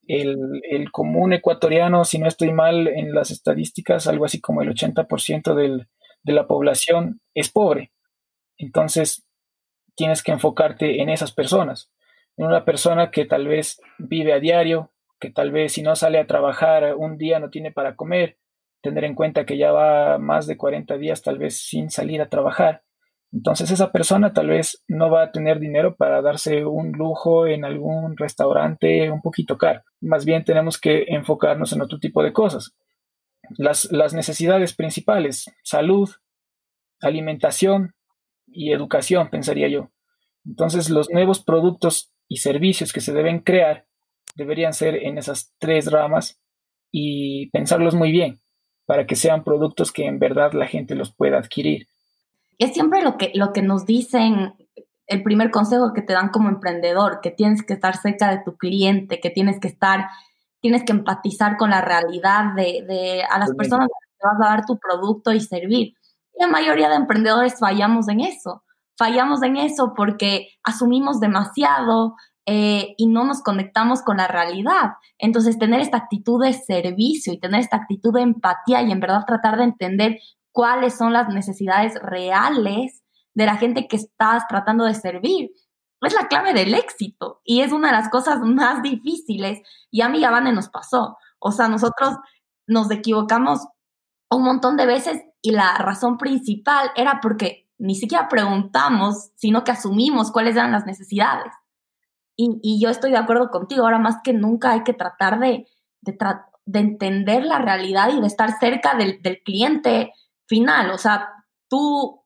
El, 0.08 0.36
el 0.68 0.90
común 0.90 1.34
ecuatoriano, 1.34 2.06
si 2.06 2.18
no 2.18 2.28
estoy 2.28 2.52
mal 2.52 2.88
en 2.88 3.14
las 3.14 3.30
estadísticas, 3.30 4.08
algo 4.08 4.26
así 4.26 4.42
como 4.42 4.64
el 4.64 4.70
80% 4.70 5.54
del, 5.54 5.88
de 6.28 6.34
la 6.34 6.46
población 6.46 7.22
es 7.34 7.50
pobre. 7.50 7.92
Entonces, 8.58 9.26
tienes 9.96 10.22
que 10.22 10.34
enfocarte 10.34 11.02
en 11.02 11.10
esas 11.10 11.32
personas. 11.32 11.90
En 12.36 12.46
una 12.46 12.66
persona 12.66 13.10
que 13.10 13.26
tal 13.26 13.48
vez 13.48 13.80
vive 13.98 14.34
a 14.34 14.40
diario, 14.40 14.92
que 15.20 15.32
tal 15.32 15.52
vez 15.52 15.74
si 15.74 15.82
no 15.82 15.96
sale 15.96 16.20
a 16.20 16.28
trabajar 16.28 16.96
un 16.96 17.18
día 17.18 17.40
no 17.40 17.50
tiene 17.50 17.72
para 17.72 17.96
comer, 17.96 18.38
tener 18.82 19.06
en 19.06 19.16
cuenta 19.16 19.46
que 19.46 19.58
ya 19.58 19.72
va 19.72 20.20
más 20.20 20.46
de 20.46 20.58
40 20.58 20.98
días 20.98 21.24
tal 21.24 21.40
vez 21.40 21.58
sin 21.58 21.90
salir 21.90 22.22
a 22.22 22.30
trabajar. 22.30 22.84
Entonces 23.32 23.72
esa 23.72 23.92
persona 23.92 24.34
tal 24.34 24.50
vez 24.50 24.84
no 24.88 25.10
va 25.10 25.24
a 25.24 25.32
tener 25.32 25.60
dinero 25.60 25.96
para 25.96 26.22
darse 26.22 26.66
un 26.66 26.92
lujo 26.92 27.48
en 27.48 27.66
algún 27.66 28.18
restaurante 28.18 29.10
un 29.10 29.22
poquito 29.22 29.58
caro. 29.58 29.82
Más 30.02 30.26
bien 30.26 30.44
tenemos 30.44 30.78
que 30.78 31.06
enfocarnos 31.08 31.74
en 31.74 31.82
otro 31.82 32.00
tipo 32.00 32.22
de 32.22 32.34
cosas. 32.34 32.76
Las, 33.58 33.92
las 33.92 34.14
necesidades 34.14 34.74
principales, 34.74 35.46
salud, 35.64 36.10
alimentación 37.02 37.96
y 38.48 38.72
educación, 38.72 39.30
pensaría 39.30 39.68
yo. 39.68 39.92
Entonces 40.46 40.90
los 40.90 41.10
nuevos 41.10 41.44
productos 41.44 42.12
y 42.28 42.38
servicios 42.38 42.94
que 42.94 43.02
se 43.02 43.14
deben 43.14 43.40
crear 43.40 43.86
deberían 44.36 44.74
ser 44.74 44.96
en 44.96 45.18
esas 45.18 45.54
tres 45.58 45.92
ramas 45.92 46.40
y 46.92 47.50
pensarlos 47.50 47.96
muy 47.96 48.12
bien 48.12 48.40
para 48.86 49.06
que 49.06 49.16
sean 49.16 49.44
productos 49.44 49.92
que 49.92 50.06
en 50.06 50.20
verdad 50.20 50.54
la 50.54 50.68
gente 50.68 50.96
los 50.96 51.14
pueda 51.14 51.38
adquirir 51.38 51.88
es 52.58 52.74
siempre 52.74 53.02
lo 53.02 53.18
que, 53.18 53.32
lo 53.36 53.54
que 53.54 53.62
nos 53.62 53.86
dicen, 53.86 54.54
el 55.06 55.24
primer 55.24 55.52
consejo 55.52 55.94
que 55.94 56.02
te 56.02 56.14
dan 56.14 56.30
como 56.30 56.50
emprendedor, 56.50 57.20
que 57.22 57.32
tienes 57.32 57.64
que 57.64 57.74
estar 57.74 57.96
cerca 57.96 58.32
de 58.32 58.44
tu 58.44 58.58
cliente, 58.58 59.20
que 59.20 59.30
tienes 59.30 59.60
que 59.60 59.68
estar, 59.68 60.08
tienes 60.62 60.84
que 60.84 60.92
empatizar 60.92 61.58
con 61.58 61.70
la 61.70 61.82
realidad 61.82 62.54
de, 62.56 62.86
de 62.88 63.24
a 63.24 63.40
las 63.40 63.52
personas 63.54 63.88
que 63.88 64.28
vas 64.28 64.48
a 64.48 64.56
dar 64.56 64.66
tu 64.66 64.78
producto 64.78 65.32
y 65.32 65.40
servir. 65.40 65.94
Y 66.34 66.42
la 66.42 66.48
mayoría 66.48 66.90
de 66.90 66.96
emprendedores 66.96 67.60
fallamos 67.60 68.08
en 68.10 68.22
eso, 68.22 68.64
fallamos 68.98 69.42
en 69.44 69.58
eso 69.58 69.94
porque 69.96 70.50
asumimos 70.64 71.20
demasiado, 71.20 72.16
eh, 72.50 72.96
y 72.96 73.08
no 73.08 73.26
nos 73.26 73.44
conectamos 73.44 74.02
con 74.02 74.18
la 74.18 74.28
realidad. 74.30 74.94
Entonces, 75.18 75.60
tener 75.60 75.82
esta 75.82 75.98
actitud 75.98 76.42
de 76.42 76.54
servicio 76.54 77.34
y 77.34 77.40
tener 77.42 77.60
esta 77.60 77.76
actitud 77.76 78.14
de 78.14 78.22
empatía 78.22 78.82
y 78.84 78.92
en 78.94 79.02
verdad 79.02 79.26
tratar 79.28 79.58
de 79.58 79.66
entender 79.66 80.20
cuáles 80.54 80.98
son 80.98 81.12
las 81.12 81.28
necesidades 81.28 81.96
reales 82.02 83.04
de 83.34 83.46
la 83.46 83.58
gente 83.58 83.90
que 83.90 83.98
estás 83.98 84.48
tratando 84.48 84.86
de 84.86 84.94
servir. 84.94 85.50
Es 86.02 86.14
la 86.14 86.28
clave 86.28 86.54
del 86.54 86.74
éxito 86.74 87.42
y 87.44 87.62
es 87.62 87.72
una 87.72 87.88
de 87.88 87.98
las 87.98 88.10
cosas 88.10 88.40
más 88.42 88.82
difíciles. 88.82 89.62
Y 89.90 90.02
a 90.02 90.10
mí 90.10 90.20
ya 90.20 90.32
nos 90.40 90.70
pasó. 90.70 91.18
O 91.40 91.52
sea, 91.52 91.68
nosotros 91.68 92.18
nos 92.68 92.92
equivocamos 92.92 93.68
un 94.30 94.44
montón 94.44 94.78
de 94.78 94.86
veces 94.86 95.24
y 95.42 95.52
la 95.52 95.76
razón 95.76 96.18
principal 96.18 96.92
era 96.96 97.20
porque 97.22 97.68
ni 97.78 97.96
siquiera 97.96 98.28
preguntamos, 98.28 99.32
sino 99.36 99.64
que 99.64 99.72
asumimos 99.72 100.32
cuáles 100.32 100.56
eran 100.56 100.72
las 100.72 100.86
necesidades. 100.86 101.54
Y, 102.40 102.80
yo 102.80 102.90
estoy 102.90 103.12
de 103.12 103.18
acuerdo 103.18 103.50
contigo, 103.50 103.84
ahora 103.84 103.98
más 103.98 104.18
que 104.24 104.32
nunca 104.32 104.72
hay 104.72 104.84
que 104.84 104.94
tratar 104.94 105.40
de, 105.40 105.68
de, 106.02 106.80
entender 106.80 107.44
la 107.44 107.58
realidad 107.58 108.10
y 108.14 108.22
de 108.22 108.28
estar 108.28 108.60
cerca 108.60 108.94
del, 108.94 109.24
del, 109.24 109.42
cliente 109.42 110.14
final. 110.46 110.92
O 110.92 111.00
sea, 111.00 111.30
tú, 111.68 112.22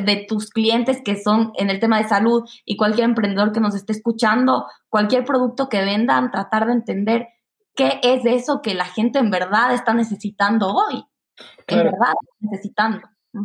de 0.00 0.26
tus 0.28 0.50
clientes 0.50 1.00
que 1.04 1.20
son 1.20 1.52
en 1.56 1.70
el 1.70 1.80
tema 1.80 1.98
de 1.98 2.08
salud 2.08 2.48
y 2.64 2.76
cualquier 2.76 3.06
emprendedor 3.06 3.52
que 3.52 3.60
nos 3.60 3.74
esté 3.74 3.92
escuchando, 3.92 4.66
cualquier 4.88 5.24
producto 5.24 5.68
que 5.68 5.82
vendan, 5.82 6.30
tratar 6.30 6.66
de 6.66 6.72
entender 6.72 7.28
qué 7.74 8.00
es 8.02 8.24
eso 8.24 8.60
que 8.62 8.74
la 8.74 8.86
gente 8.86 9.18
en 9.18 9.30
verdad 9.30 9.74
está 9.74 9.94
necesitando 9.94 10.72
hoy. 10.72 11.04
En 11.66 11.78
verdad 11.78 12.14
necesitando. 12.40 13.00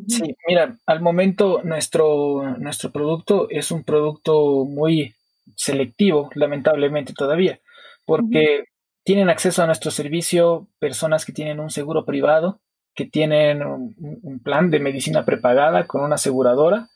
Sí, 0.08 0.36
mira, 0.48 0.78
al 0.86 1.02
momento 1.02 1.62
nuestro, 1.64 2.58
nuestro 2.58 2.92
producto 2.92 3.50
es 3.50 3.72
un 3.72 3.84
producto 3.84 4.66
muy 4.66 5.16
selectivo, 5.58 6.30
lamentablemente 6.34 7.14
todavía, 7.14 7.60
porque 8.06 8.66
tienen 9.04 9.30
acceso 9.30 9.62
a 9.62 9.66
nuestro 9.66 9.92
servicio 9.92 10.68
personas 10.80 11.26
que 11.26 11.34
tienen 11.34 11.60
un 11.60 11.70
seguro 11.70 12.06
privado, 12.06 12.62
que 12.94 13.06
tienen 13.06 13.64
un, 13.64 14.42
plan 14.44 14.70
de 14.70 14.80
medicina 14.80 15.26
prepagada 15.26 15.88
con 15.88 16.04
una 16.04 16.16
aseguradora 16.16 16.90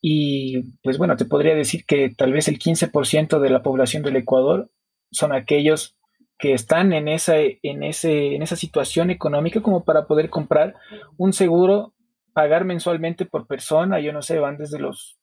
y 0.00 0.78
pues 0.82 0.98
bueno, 0.98 1.16
te 1.16 1.24
podría 1.24 1.54
decir 1.54 1.84
que 1.86 2.10
tal 2.10 2.32
vez 2.32 2.48
el 2.48 2.58
15% 2.58 3.40
de 3.40 3.50
la 3.50 3.62
población 3.62 4.02
del 4.02 4.16
Ecuador 4.16 4.70
son 5.10 5.32
aquellos 5.32 5.96
que 6.38 6.54
están 6.54 6.92
en 6.92 7.08
esa, 7.08 7.36
en, 7.38 7.82
ese, 7.82 8.34
en 8.34 8.42
esa 8.42 8.56
situación 8.56 9.10
económica 9.10 9.62
como 9.62 9.84
para 9.84 10.06
poder 10.06 10.28
comprar 10.28 10.74
un 11.16 11.32
seguro, 11.32 11.94
pagar 12.32 12.64
mensualmente 12.64 13.26
por 13.26 13.46
persona, 13.46 14.00
yo 14.00 14.12
no 14.12 14.22
sé, 14.22 14.40
van 14.40 14.58
desde 14.58 14.80
los 14.80 15.18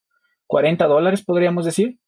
40 0.47 0.85
dólares, 0.88 1.23
podríamos 1.23 1.65
decir, 1.65 1.99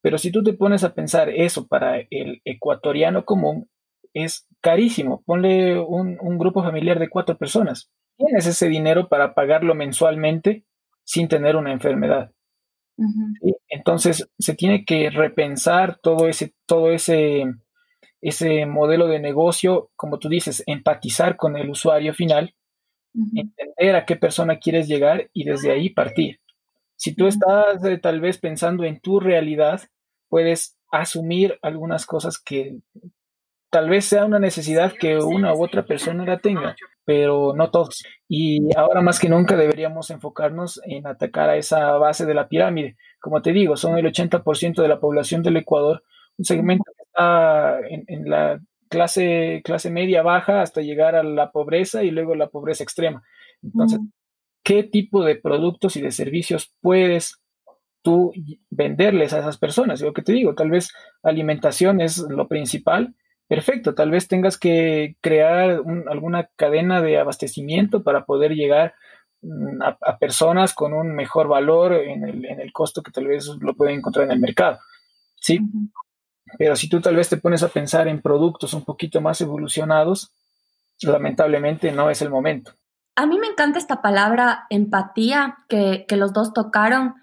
pero 0.00 0.18
si 0.18 0.30
tú 0.30 0.44
te 0.44 0.52
pones 0.52 0.84
a 0.84 0.94
pensar 0.94 1.28
eso 1.28 1.66
para 1.66 1.98
el 2.10 2.40
ecuatoriano 2.44 3.24
común, 3.24 3.68
es 4.14 4.46
carísimo. 4.66 5.22
Ponle 5.24 5.78
un, 5.78 6.38
grupo 6.38 6.60
familiar 6.60 6.98
de 6.98 7.08
cuatro 7.08 7.38
personas. 7.38 7.88
Tienes 8.16 8.48
ese 8.48 8.68
dinero 8.68 9.08
para 9.08 9.32
pagarlo 9.32 9.76
mensualmente 9.76 10.64
sin 11.04 11.28
tener 11.28 11.54
una 11.54 11.72
enfermedad. 11.72 12.32
Entonces 13.68 14.28
se 14.36 14.54
tiene 14.54 14.84
que 14.84 15.10
repensar 15.10 16.00
todo 16.02 16.26
ese, 16.26 16.52
todo 16.66 16.90
ese, 16.90 17.44
ese 18.20 18.66
modelo 18.66 19.06
de 19.06 19.20
negocio, 19.20 19.90
como 19.94 20.18
tú 20.18 20.28
dices, 20.28 20.64
empatizar 20.66 21.36
con 21.36 21.56
el 21.56 21.70
usuario 21.70 22.12
final, 22.12 22.56
entender 23.36 23.94
a 23.94 24.04
qué 24.04 24.16
persona 24.16 24.58
quieres 24.58 24.88
llegar 24.88 25.30
y 25.32 25.44
desde 25.44 25.70
ahí 25.70 25.90
partir. 25.90 26.40
Si 26.96 27.14
tú 27.14 27.28
estás 27.28 27.84
eh, 27.84 27.98
tal 27.98 28.20
vez 28.20 28.38
pensando 28.38 28.82
en 28.82 28.98
tu 28.98 29.20
realidad, 29.20 29.82
puedes 30.28 30.76
asumir 30.90 31.56
algunas 31.62 32.04
cosas 32.04 32.40
que 32.40 32.78
tal 33.70 33.88
vez 33.88 34.04
sea 34.04 34.24
una 34.24 34.38
necesidad 34.38 34.92
que 34.92 35.18
una 35.18 35.54
u 35.54 35.62
otra 35.62 35.84
persona 35.84 36.24
la 36.24 36.38
tenga, 36.38 36.76
pero 37.04 37.54
no 37.54 37.70
todos. 37.70 38.04
Y 38.28 38.74
ahora 38.76 39.02
más 39.02 39.18
que 39.18 39.28
nunca 39.28 39.56
deberíamos 39.56 40.10
enfocarnos 40.10 40.80
en 40.84 41.06
atacar 41.06 41.50
a 41.50 41.56
esa 41.56 41.92
base 41.98 42.26
de 42.26 42.34
la 42.34 42.48
pirámide. 42.48 42.96
Como 43.20 43.42
te 43.42 43.52
digo, 43.52 43.76
son 43.76 43.98
el 43.98 44.06
80% 44.06 44.82
de 44.82 44.88
la 44.88 45.00
población 45.00 45.42
del 45.42 45.56
Ecuador, 45.56 46.02
un 46.38 46.44
segmento 46.44 46.84
que 46.96 47.02
está 47.02 47.78
en, 47.88 48.28
la 48.28 48.60
clase, 48.88 49.62
clase 49.64 49.90
media 49.90 50.22
baja 50.22 50.62
hasta 50.62 50.80
llegar 50.80 51.14
a 51.16 51.22
la 51.22 51.50
pobreza 51.50 52.02
y 52.02 52.10
luego 52.10 52.34
la 52.34 52.48
pobreza 52.48 52.84
extrema. 52.84 53.22
Entonces, 53.62 54.00
¿qué 54.62 54.82
tipo 54.82 55.24
de 55.24 55.36
productos 55.36 55.96
y 55.96 56.02
de 56.02 56.12
servicios 56.12 56.72
puedes 56.80 57.40
tú 58.06 58.32
venderles 58.70 59.32
a 59.32 59.40
esas 59.40 59.58
personas. 59.58 60.00
Lo 60.00 60.12
que 60.12 60.22
te 60.22 60.32
digo, 60.32 60.54
tal 60.54 60.70
vez 60.70 60.92
alimentación 61.24 62.00
es 62.00 62.18
lo 62.18 62.46
principal. 62.46 63.16
Perfecto, 63.48 63.94
tal 63.94 64.10
vez 64.10 64.26
tengas 64.26 64.58
que 64.58 65.16
crear 65.20 65.80
alguna 66.08 66.48
cadena 66.56 67.00
de 67.00 67.18
abastecimiento 67.18 68.02
para 68.02 68.24
poder 68.24 68.52
llegar 68.52 68.94
mm, 69.42 69.82
a, 69.82 70.18
personas 70.18 70.74
con 70.74 70.92
un 70.92 71.14
mejor 71.14 71.46
valor 71.46 71.92
en 71.92 72.24
el, 72.24 72.72
costo 72.72 73.02
que 73.02 73.12
tal 73.12 73.28
vez 73.28 73.46
lo 73.60 73.74
pueden 73.74 73.98
encontrar 73.98 74.24
en 74.26 74.32
el 74.32 74.40
mercado. 74.40 74.78
¿Sí? 75.36 75.60
Pero 76.58 76.74
si 76.74 76.88
tú 76.88 77.00
tal 77.00 77.14
vez 77.14 77.28
te 77.28 77.36
pones 77.36 77.62
a 77.62 77.68
pensar 77.68 78.08
en 78.08 78.20
productos 78.20 78.74
un 78.74 78.84
poquito 78.84 79.20
más 79.20 79.40
evolucionados, 79.40 80.32
lamentablemente 81.02 81.92
no 81.92 82.10
es 82.10 82.22
el 82.22 82.30
momento. 82.30 82.72
A 83.14 83.26
mí 83.26 83.38
me 83.38 83.46
encanta 83.46 83.78
esta 83.78 84.02
palabra 84.02 84.66
empatía 84.70 85.58
que, 85.68 86.04
que 86.08 86.16
los 86.16 86.32
dos 86.32 86.52
tocaron 86.52 87.14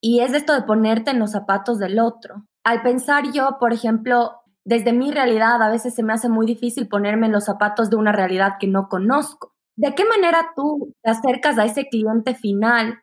y 0.00 0.20
es 0.20 0.32
esto 0.32 0.54
de 0.54 0.62
ponerte 0.62 1.10
en 1.10 1.18
los 1.18 1.32
zapatos 1.32 1.78
del 1.78 1.98
otro. 1.98 2.46
Al 2.64 2.82
pensar 2.82 3.32
yo, 3.32 3.56
por 3.60 3.72
ejemplo, 3.72 4.37
desde 4.68 4.92
mi 4.92 5.10
realidad, 5.10 5.62
a 5.62 5.70
veces 5.70 5.94
se 5.94 6.02
me 6.02 6.12
hace 6.12 6.28
muy 6.28 6.44
difícil 6.44 6.88
ponerme 6.88 7.24
en 7.24 7.32
los 7.32 7.46
zapatos 7.46 7.88
de 7.88 7.96
una 7.96 8.12
realidad 8.12 8.56
que 8.60 8.66
no 8.66 8.90
conozco. 8.90 9.54
¿De 9.78 9.94
qué 9.94 10.04
manera 10.04 10.50
tú 10.54 10.94
te 11.02 11.10
acercas 11.10 11.56
a 11.56 11.64
ese 11.64 11.88
cliente 11.88 12.34
final 12.34 13.00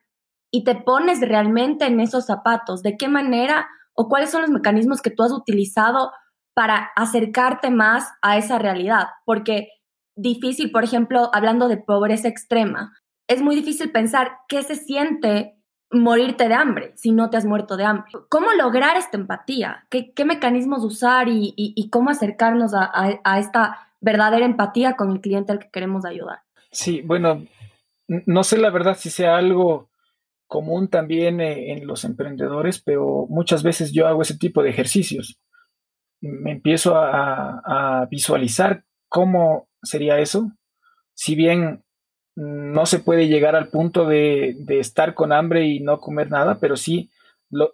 y 0.52 0.64
te 0.64 0.76
pones 0.76 1.22
realmente 1.22 1.88
en 1.88 2.00
esos 2.00 2.28
zapatos? 2.28 2.84
¿De 2.84 2.98
qué 2.98 3.08
manera 3.08 3.68
o 3.96 4.08
cuáles 4.10 4.30
son 4.30 4.44
los 4.44 4.52
mecanismos 4.52 5.02
que 5.02 5.10
tú 5.10 5.24
has 5.24 5.32
utilizado 5.32 6.12
para 6.54 6.92
acercarte 6.96 7.72
más 7.72 8.12
a 8.22 8.38
esa 8.38 8.60
realidad? 8.60 9.08
Porque 9.26 9.70
difícil, 10.16 10.72
por 10.72 10.84
ejemplo, 10.84 11.32
hablando 11.34 11.68
de 11.68 11.78
pobreza 11.78 12.28
extrema, 12.28 12.94
es 13.28 13.42
muy 13.42 13.56
difícil 13.56 13.92
pensar 13.92 14.34
qué 14.48 14.62
se 14.62 14.76
siente 14.76 15.60
morirte 16.02 16.48
de 16.48 16.54
hambre 16.54 16.92
si 16.96 17.12
no 17.12 17.30
te 17.30 17.38
has 17.38 17.46
muerto 17.46 17.78
de 17.78 17.86
hambre. 17.86 18.12
¿Cómo 18.30 18.52
lograr 18.54 18.98
esta 18.98 19.18
empatía? 19.18 19.86
¿Qué, 19.90 20.26
mecanismos 20.26 20.84
usar 20.84 21.28
y, 21.30 21.90
cómo 21.92 22.10
acercarnos 22.10 22.74
a, 22.74 23.40
esta 23.40 23.88
verdadera 24.02 24.46
empatía 24.46 24.96
con 24.96 25.12
el 25.12 25.22
cliente 25.22 25.52
al 25.52 25.60
que 25.60 25.70
queremos 25.70 26.06
ayudar? 26.06 26.40
Sí, 26.72 27.02
bueno, 27.02 27.46
no 28.08 28.44
sé 28.44 28.58
la 28.58 28.70
verdad 28.70 28.98
si 28.98 29.10
sea 29.10 29.38
algo 29.38 29.90
común 30.48 30.90
también 30.90 31.42
eh, 31.42 31.72
en 31.72 31.88
los 31.88 32.04
emprendedores, 32.04 32.82
pero 32.82 33.26
muchas 33.30 33.64
veces 33.64 33.92
yo 33.92 34.08
hago 34.08 34.22
ese 34.22 34.38
tipo 34.38 34.62
de 34.62 34.70
ejercicios. 34.70 35.40
Me 36.22 36.52
empiezo 36.52 36.96
a 36.96 38.08
visualizar 38.10 38.84
cómo 39.10 39.70
sería 39.82 40.20
eso. 40.20 40.52
Si 41.14 41.36
bien 41.36 41.85
no 42.36 42.86
se 42.86 43.00
puede 43.00 43.28
llegar 43.28 43.56
al 43.56 43.70
punto 43.70 44.06
de, 44.06 44.56
estar 44.68 45.14
con 45.14 45.32
hambre 45.32 45.66
y 45.66 45.80
no 45.80 46.00
comer 46.00 46.30
nada, 46.30 46.60
pero 46.60 46.76
sí 46.76 47.10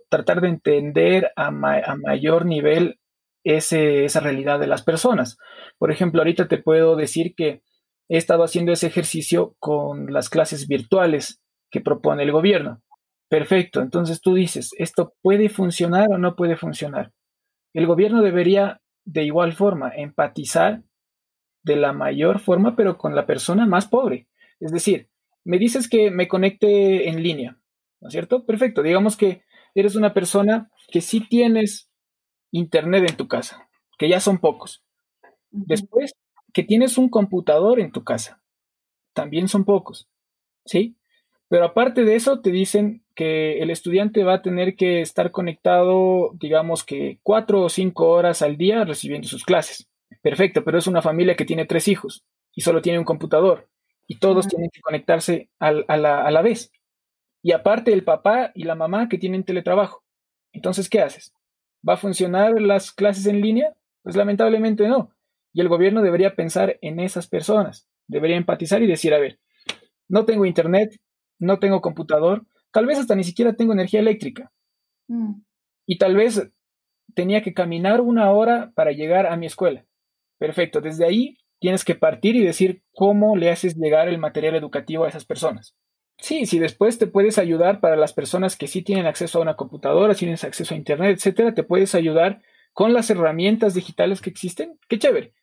tratar 0.10 0.42
de 0.42 0.50
entender 0.50 1.32
a, 1.36 1.50
mayor 1.52 2.46
nivel 2.46 3.00
esa 3.44 4.20
realidad 4.20 4.60
de 4.60 4.68
las 4.68 4.84
personas. 4.84 5.38
Por 5.80 5.92
ejemplo, 5.92 6.22
ahorita 6.22 6.48
te 6.48 6.60
puedo 6.60 6.96
decir 6.96 7.34
que 7.36 7.64
he 8.08 8.18
estado 8.18 8.44
haciendo 8.44 8.72
ese 8.72 8.88
ejercicio 8.88 9.56
con 9.58 10.14
las 10.14 10.30
clases 10.30 10.68
virtuales 10.68 11.42
que 11.72 11.82
propone 11.82 12.24
el 12.24 12.32
gobierno. 12.32 12.82
Perfecto, 13.30 13.82
entonces 13.82 14.22
tú 14.22 14.36
dices, 14.36 14.72
¿esto 14.78 15.16
puede 15.22 15.50
funcionar 15.50 16.10
o 16.12 16.18
no 16.18 16.36
puede 16.36 16.58
funcionar? 16.58 17.14
El 17.74 17.88
gobierno 17.88 18.22
debería 18.22 18.82
de 19.06 19.24
igual 19.24 19.54
forma 19.54 19.90
empatizar 19.96 20.84
de 21.64 21.78
la 21.78 21.94
mayor 21.94 22.40
forma, 22.40 22.76
pero 22.76 22.98
con 22.98 23.16
la 23.16 23.26
persona 23.26 23.66
más 23.66 23.88
pobre. 23.88 24.28
Es 24.62 24.72
decir, 24.72 25.10
me 25.44 25.58
dices 25.58 25.90
que 25.90 26.12
me 26.12 26.28
conecte 26.28 27.10
en 27.10 27.22
línea, 27.24 27.58
¿no 28.00 28.08
es 28.08 28.14
cierto? 28.14 28.46
Perfecto. 28.46 28.84
Digamos 28.84 29.18
que 29.18 29.44
eres 29.74 29.96
una 29.96 30.14
persona 30.14 30.72
que 30.88 31.02
sí 31.02 31.28
tienes 31.28 31.90
internet 32.52 33.10
en 33.10 33.18
tu 33.18 33.28
casa, 33.28 33.68
que 33.98 34.08
ya 34.08 34.20
son 34.20 34.38
pocos. 34.38 34.84
Después, 35.50 36.14
que 36.54 36.64
tienes 36.64 36.98
un 36.98 37.10
computador 37.10 37.80
en 37.80 37.92
tu 37.92 38.04
casa, 38.04 38.42
también 39.14 39.48
son 39.48 39.66
pocos, 39.66 40.08
¿sí? 40.66 40.96
Pero 41.50 41.66
aparte 41.66 42.06
de 42.06 42.16
eso, 42.16 42.40
te 42.40 42.52
dicen 42.52 43.04
que 43.16 43.60
el 43.62 43.72
estudiante 43.72 44.24
va 44.24 44.36
a 44.36 44.42
tener 44.42 44.76
que 44.76 45.02
estar 45.02 45.32
conectado, 45.32 46.32
digamos 46.40 46.86
que 46.86 47.20
cuatro 47.24 47.64
o 47.64 47.70
cinco 47.70 48.10
horas 48.10 48.42
al 48.42 48.58
día 48.58 48.86
recibiendo 48.86 49.28
sus 49.28 49.44
clases. 49.44 49.90
Perfecto, 50.22 50.64
pero 50.64 50.78
es 50.78 50.88
una 50.88 51.02
familia 51.02 51.36
que 51.36 51.46
tiene 51.46 51.66
tres 51.66 51.88
hijos 51.88 52.24
y 52.54 52.62
solo 52.62 52.82
tiene 52.82 53.00
un 53.00 53.06
computador 53.06 53.70
y 54.08 54.20
todos 54.20 54.48
tienen 54.48 54.70
que 54.72 54.82
conectarse 54.82 55.50
a, 55.60 55.72
la, 55.72 56.22
a 56.22 56.32
la 56.32 56.42
vez. 56.42 56.72
Y 57.44 57.54
aparte 57.54 57.94
el 57.94 58.04
papá 58.04 58.52
y 58.54 58.64
la 58.64 58.76
mamá 58.76 59.10
que 59.10 59.18
tienen 59.18 59.44
teletrabajo. 59.44 60.04
Entonces, 60.54 60.90
¿qué 60.90 61.02
haces? 61.02 61.34
¿Va 61.88 61.94
a 61.94 61.98
funcionar 61.98 62.62
las 62.62 62.92
clases 62.92 63.26
en 63.26 63.42
línea? 63.42 63.76
Pues 64.04 64.16
lamentablemente 64.16 64.88
no. 64.88 65.12
Y 65.54 65.62
el 65.62 65.70
gobierno 65.70 66.02
debería 66.02 66.36
pensar 66.36 66.78
en 66.82 67.00
esas 67.00 67.28
personas, 67.28 67.88
debería 68.08 68.38
empatizar 68.38 68.82
y 68.82 68.88
decir, 68.88 69.14
a 69.14 69.20
ver, 69.20 69.40
no 70.08 70.26
tengo 70.26 70.46
internet, 70.46 70.96
no 71.40 71.60
tengo 71.60 71.82
computador, 71.82 72.46
tal 72.72 72.86
vez 72.86 73.00
hasta 73.00 73.16
ni 73.16 73.24
siquiera 73.24 73.56
tengo 73.56 73.74
energía 73.74 74.00
eléctrica. 74.00 74.52
Mm. 75.08 75.42
Y 75.88 75.98
tal 75.98 76.16
vez 76.16 76.52
tenía 77.16 77.42
que 77.42 77.54
caminar 77.54 78.02
una 78.02 78.32
hora 78.32 78.72
para 78.76 78.92
llegar 78.92 79.26
a 79.26 79.36
mi 79.36 79.46
escuela. 79.46 79.86
Perfecto, 80.38 80.80
desde 80.80 81.06
ahí 81.06 81.38
tienes 81.62 81.86
que 81.86 81.96
partir 81.96 82.36
y 82.36 82.44
decir 82.44 82.82
cómo 82.92 83.38
le 83.38 83.52
haces 83.52 83.78
llegar 83.78 84.10
el 84.10 84.18
material 84.18 84.56
educativo 84.56 85.06
a 85.06 85.10
esas 85.10 85.26
personas. 85.26 85.76
Sí, 86.18 86.46
si 86.46 86.60
después 86.60 86.98
te 86.98 87.08
puedes 87.08 87.38
ayudar 87.38 87.80
para 87.80 87.96
las 87.96 88.14
personas 88.14 88.58
que 88.58 88.68
sí 88.68 88.82
tienen 88.82 89.06
acceso 89.06 89.40
a 89.40 89.44
una 89.44 89.56
computadora, 89.56 90.14
si 90.14 90.26
tienes 90.26 90.44
acceso 90.44 90.74
a 90.74 90.78
internet, 90.78 91.18
etcétera, 91.18 91.54
te 91.54 91.64
puedes 91.64 91.94
ayudar 91.96 92.42
con 92.74 92.94
las 92.94 93.10
herramientas 93.10 93.76
digitales 93.76 94.22
que 94.22 94.32
existen, 94.32 94.80
qué 94.90 94.98
chévere. 94.98 95.34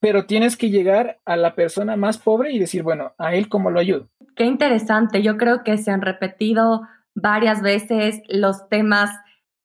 Pero 0.00 0.24
tienes 0.24 0.56
que 0.56 0.70
llegar 0.70 1.20
a 1.26 1.36
la 1.36 1.54
persona 1.54 1.94
más 1.94 2.16
pobre 2.16 2.52
y 2.52 2.58
decir, 2.58 2.82
bueno, 2.82 3.12
a 3.18 3.34
él 3.34 3.50
cómo 3.50 3.70
lo 3.70 3.80
ayudo. 3.80 4.08
Qué 4.36 4.44
interesante. 4.44 5.22
Yo 5.22 5.36
creo 5.36 5.62
que 5.62 5.76
se 5.76 5.90
han 5.90 6.00
repetido 6.00 6.82
varias 7.14 7.60
veces 7.60 8.22
los 8.28 8.66
temas 8.70 9.10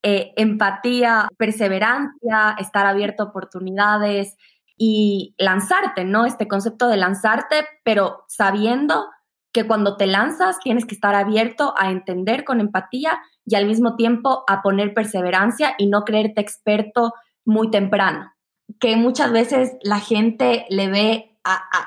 eh, 0.03 0.33
empatía, 0.35 1.29
perseverancia, 1.37 2.55
estar 2.59 2.85
abierto 2.85 3.23
a 3.23 3.27
oportunidades 3.27 4.35
y 4.77 5.35
lanzarte, 5.37 6.03
¿no? 6.03 6.25
Este 6.25 6.47
concepto 6.47 6.87
de 6.87 6.97
lanzarte, 6.97 7.65
pero 7.83 8.25
sabiendo 8.27 9.07
que 9.55 9.65
cuando 9.65 9.95
te 9.95 10.05
lanzas 10.05 10.59
tienes 10.59 10.85
que 10.85 10.95
estar 10.95 11.15
abierto 11.15 11.73
a 11.77 11.89
entender 11.89 12.43
con 12.43 12.59
empatía 12.59 13.19
y 13.45 13.55
al 13.55 13.67
mismo 13.67 13.95
tiempo 13.95 14.43
a 14.47 14.61
poner 14.61 14.93
perseverancia 14.93 15.75
y 15.77 15.87
no 15.87 16.03
creerte 16.03 16.41
experto 16.41 17.13
muy 17.45 17.71
temprano. 17.71 18.33
Que 18.79 18.97
muchas 18.97 19.31
veces 19.31 19.77
la 19.81 19.99
gente 19.99 20.65
le 20.69 20.89
ve 20.89 21.39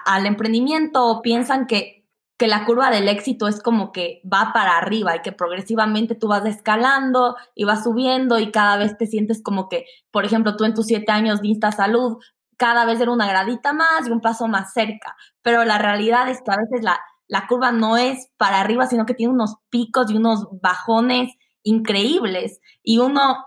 al 0.07 0.25
emprendimiento 0.25 1.05
o 1.05 1.21
piensan 1.21 1.67
que, 1.67 2.07
que 2.39 2.47
la 2.47 2.65
curva 2.65 2.91
del 2.91 3.09
éxito 3.09 3.49
es 3.49 3.61
como 3.61 3.93
que 3.93 4.23
va 4.25 4.53
para 4.55 4.79
arriba 4.79 5.17
y 5.17 5.21
que 5.21 5.33
progresivamente 5.33 6.15
tú 6.15 6.29
vas 6.29 6.47
escalando 6.47 7.37
y 7.55 7.65
vas 7.65 7.85
subiendo 7.85 8.39
y 8.39 8.51
cada 8.51 8.79
vez 8.79 8.97
te 8.97 9.07
sientes 9.07 9.43
como 9.43 9.69
que, 9.69 9.85
por 10.11 10.25
ejemplo, 10.25 10.57
tú 10.57 10.65
en 10.65 10.73
tus 10.73 10.87
siete 10.87 11.13
años 11.13 11.43
de 11.43 11.49
Insta 11.49 11.73
Salud, 11.73 12.19
cada 12.59 12.85
vez 12.85 13.01
era 13.01 13.13
una 13.13 13.27
gradita 13.27 13.73
más 13.73 14.07
y 14.07 14.11
un 14.11 14.21
paso 14.21 14.49
más 14.49 14.73
cerca. 14.73 15.17
Pero 15.43 15.65
la 15.65 15.79
realidad 15.79 16.29
es 16.29 16.43
que 16.43 16.51
a 16.51 16.57
veces 16.57 16.83
la, 16.83 17.01
la 17.27 17.47
curva 17.47 17.73
no 17.73 17.97
es 17.97 18.29
para 18.37 18.61
arriba, 18.61 18.87
sino 18.87 19.07
que 19.07 19.15
tiene 19.15 19.33
unos 19.33 19.57
picos 19.71 20.11
y 20.11 20.17
unos 20.17 20.49
bajones 20.61 21.33
increíbles 21.63 22.61
y 22.83 22.99
uno 22.99 23.45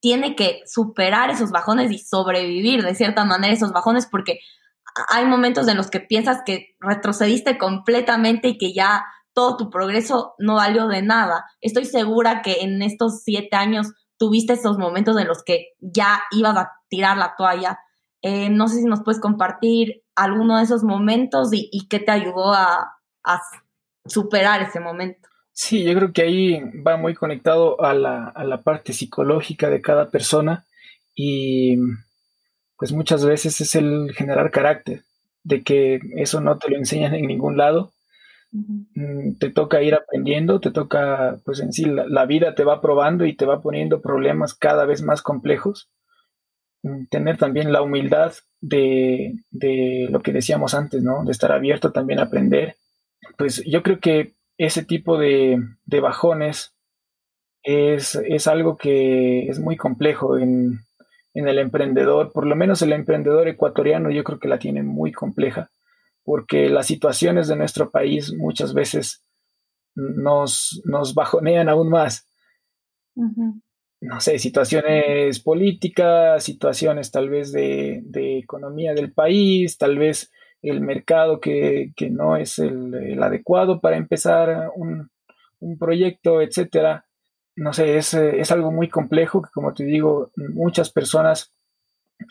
tiene 0.00 0.36
que 0.36 0.60
superar 0.66 1.30
esos 1.30 1.50
bajones 1.50 1.90
y 1.90 1.98
sobrevivir 1.98 2.82
de 2.82 2.94
cierta 2.94 3.24
manera 3.24 3.54
esos 3.54 3.72
bajones 3.72 4.06
porque 4.06 4.40
hay 5.08 5.24
momentos 5.24 5.66
en 5.68 5.76
los 5.76 5.90
que 5.90 6.00
piensas 6.00 6.42
que 6.44 6.76
retrocediste 6.80 7.58
completamente 7.58 8.48
y 8.48 8.58
que 8.58 8.72
ya 8.72 9.04
todo 9.32 9.56
tu 9.56 9.70
progreso 9.70 10.34
no 10.38 10.54
valió 10.54 10.86
de 10.88 11.02
nada. 11.02 11.46
Estoy 11.60 11.84
segura 11.86 12.42
que 12.42 12.60
en 12.60 12.82
estos 12.82 13.22
siete 13.22 13.56
años 13.56 13.92
tuviste 14.16 14.52
esos 14.52 14.78
momentos 14.78 15.18
en 15.18 15.26
los 15.26 15.42
que 15.42 15.72
ya 15.80 16.22
ibas 16.30 16.56
a 16.56 16.72
tirar 16.88 17.16
la 17.16 17.34
toalla. 17.36 17.78
Eh, 18.26 18.48
no 18.48 18.68
sé 18.68 18.76
si 18.76 18.84
nos 18.84 19.02
puedes 19.02 19.20
compartir 19.20 20.02
alguno 20.14 20.56
de 20.56 20.64
esos 20.64 20.82
momentos 20.82 21.52
y, 21.52 21.68
y 21.70 21.88
qué 21.88 21.98
te 21.98 22.10
ayudó 22.10 22.54
a, 22.54 22.96
a 23.22 23.42
superar 24.06 24.62
ese 24.62 24.80
momento. 24.80 25.28
Sí, 25.52 25.84
yo 25.84 25.94
creo 25.94 26.12
que 26.12 26.22
ahí 26.22 26.60
va 26.80 26.96
muy 26.96 27.14
conectado 27.14 27.80
a 27.84 27.92
la, 27.92 28.28
a 28.28 28.44
la 28.44 28.62
parte 28.62 28.92
psicológica 28.92 29.68
de 29.68 29.82
cada 29.82 30.10
persona 30.10 30.64
y 31.14 31.76
pues 32.76 32.92
muchas 32.92 33.24
veces 33.24 33.60
es 33.60 33.74
el 33.74 34.12
generar 34.14 34.50
carácter, 34.50 35.02
de 35.42 35.62
que 35.62 36.00
eso 36.16 36.40
no 36.40 36.58
te 36.58 36.70
lo 36.70 36.76
enseñan 36.76 37.14
en 37.14 37.26
ningún 37.26 37.56
lado. 37.56 37.92
Mm, 38.52 39.34
te 39.38 39.50
toca 39.50 39.82
ir 39.82 39.94
aprendiendo, 39.94 40.60
te 40.60 40.70
toca, 40.70 41.38
pues 41.44 41.60
en 41.60 41.72
sí, 41.72 41.84
la, 41.86 42.24
vida 42.26 42.54
te 42.54 42.64
va 42.64 42.80
probando 42.80 43.26
y 43.26 43.36
te 43.36 43.46
va 43.46 43.60
poniendo 43.60 44.00
problemas 44.00 44.54
cada 44.54 44.86
vez 44.86 45.02
más 45.02 45.22
complejos. 45.22 45.88
Tener 47.10 47.38
también 47.38 47.72
la 47.72 47.82
humildad 47.82 48.32
de, 48.60 49.34
de, 49.50 50.08
lo 50.10 50.20
que 50.20 50.32
decíamos 50.32 50.74
antes, 50.74 51.02
¿no? 51.02 51.24
De 51.24 51.32
estar 51.32 51.50
abierto 51.52 51.92
también 51.92 52.18
a 52.18 52.24
aprender 52.24 52.76
pues 53.36 53.62
yo 53.64 53.82
creo 53.82 54.00
que 54.00 54.34
ese 54.58 54.84
tipo 54.84 55.18
de, 55.18 55.58
bajones 55.86 56.74
es, 57.62 58.46
algo 58.46 58.76
que 58.76 59.48
es 59.48 59.58
muy 59.58 59.76
complejo 59.76 60.38
en, 60.38 60.80
el 61.34 61.58
emprendedor, 61.58 62.32
por 62.32 62.46
lo 62.46 62.54
menos 62.54 62.80
el 62.82 62.92
emprendedor 62.92 63.48
ecuatoriano 63.48 64.10
yo 64.10 64.22
creo 64.22 64.38
que 64.38 64.48
la 64.48 64.58
tiene 64.58 64.82
muy 64.84 65.10
compleja, 65.10 65.70
porque 66.22 66.68
las 66.68 66.86
situaciones 66.86 67.48
de 67.48 67.56
nuestro 67.56 67.90
país 67.90 68.32
muchas 68.32 68.72
veces 68.72 69.24
nos, 69.96 70.80
nos 70.84 71.14
bajonean 71.14 71.68
aún 71.68 71.90
más. 71.90 72.28
No 74.04 74.20
sé, 74.20 74.38
situaciones 74.38 75.40
políticas, 75.40 76.44
situaciones 76.44 77.10
tal 77.10 77.30
vez 77.30 77.52
de, 77.52 78.02
de 78.04 78.36
economía 78.36 78.92
del 78.92 79.14
país, 79.14 79.78
tal 79.78 79.96
vez 79.96 80.30
el 80.60 80.82
mercado 80.82 81.40
que, 81.40 81.94
no 82.10 82.36
es 82.36 82.58
el, 82.58 83.22
adecuado 83.22 83.80
para 83.80 83.96
empezar 83.96 84.70
un, 84.76 85.10
proyecto, 85.78 86.42
etcétera. 86.42 87.06
No 87.56 87.72
sé, 87.72 87.96
es, 87.96 88.12
es, 88.12 88.50
algo 88.52 88.70
muy 88.70 88.90
complejo 88.90 89.40
que, 89.40 89.48
como 89.50 89.72
te 89.72 89.84
digo, 89.84 90.30
muchas 90.36 90.90
personas 90.90 91.54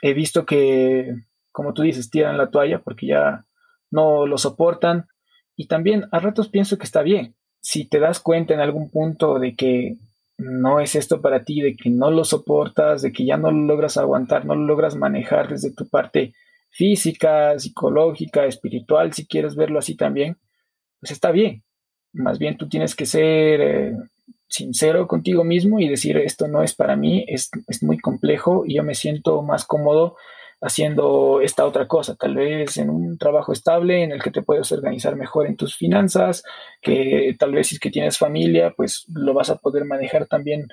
he 0.03 0.13
visto 0.13 0.45
que, 0.45 1.15
como 1.51 1.73
tú 1.73 1.81
dices, 1.81 2.11
tiran 2.11 2.37
la 2.37 2.51
toalla 2.51 2.83
porque 2.83 3.07
ya 3.07 3.47
no 3.89 4.27
lo 4.27 4.37
soportan. 4.37 5.07
Y 5.55 5.67
también 5.67 6.05
a 6.11 6.19
ratos 6.19 6.49
pienso 6.49 6.77
que 6.77 6.85
está 6.85 7.01
bien. 7.01 7.33
Si 7.61 7.85
te 7.85 7.99
das 7.99 8.19
cuenta 8.19 8.53
en 8.53 8.59
algún 8.59 8.91
punto 8.91 9.39
de 9.39 9.55
que 9.55 9.97
no 10.37 10.79
es 10.79 10.95
esto 10.95 11.21
para 11.21 11.43
ti, 11.43 11.61
de 11.61 11.75
que 11.75 11.89
no 11.89 12.11
lo 12.11 12.23
soportas, 12.25 13.01
de 13.01 13.11
que 13.11 13.25
ya 13.25 13.37
no 13.37 13.51
lo 13.51 13.65
logras 13.65 13.97
aguantar, 13.97 14.45
no 14.45 14.55
lo 14.55 14.65
logras 14.65 14.95
manejar 14.95 15.49
desde 15.49 15.73
tu 15.73 15.87
parte 15.87 16.33
física, 16.69 17.57
psicológica, 17.59 18.45
espiritual, 18.45 19.13
si 19.13 19.27
quieres 19.27 19.55
verlo 19.55 19.79
así 19.79 19.95
también, 19.95 20.37
pues 20.99 21.11
está 21.11 21.31
bien. 21.31 21.63
Más 22.13 22.39
bien 22.39 22.57
tú 22.57 22.67
tienes 22.67 22.95
que 22.95 23.05
ser 23.05 23.61
eh, 23.61 23.95
sincero 24.47 25.07
contigo 25.07 25.43
mismo 25.43 25.79
y 25.79 25.87
decir 25.87 26.17
esto 26.17 26.47
no 26.47 26.63
es 26.63 26.75
para 26.75 26.95
mí, 26.95 27.25
es, 27.27 27.49
muy 27.81 27.97
complejo 27.97 28.63
y 28.65 28.75
yo 28.75 28.83
me 28.83 28.95
siento 28.95 29.41
más 29.41 29.65
cómodo 29.65 30.15
haciendo 30.63 31.41
esta 31.41 31.65
otra 31.65 31.87
cosa, 31.87 32.15
tal 32.15 32.35
vez 32.35 32.77
en 32.77 32.89
un 32.89 33.17
trabajo 33.17 33.51
estable 33.51 34.01
en 34.01 34.13
el 34.13 34.23
que 34.23 34.31
te 34.31 34.41
puedes 34.41 34.71
organizar 34.71 35.17
mejor 35.17 35.45
en 35.45 35.57
tus 35.57 35.75
finanzas, 35.75 36.43
que 36.81 37.35
tal 37.37 37.51
vez 37.51 37.67
si 37.67 37.75
es 37.75 37.81
que 37.81 37.91
tienes 37.91 38.17
familia, 38.17 38.73
pues 38.75 39.05
lo 39.13 39.33
vas 39.33 39.49
a 39.49 39.57
poder 39.57 39.83
manejar 39.83 40.25
también 40.25 40.67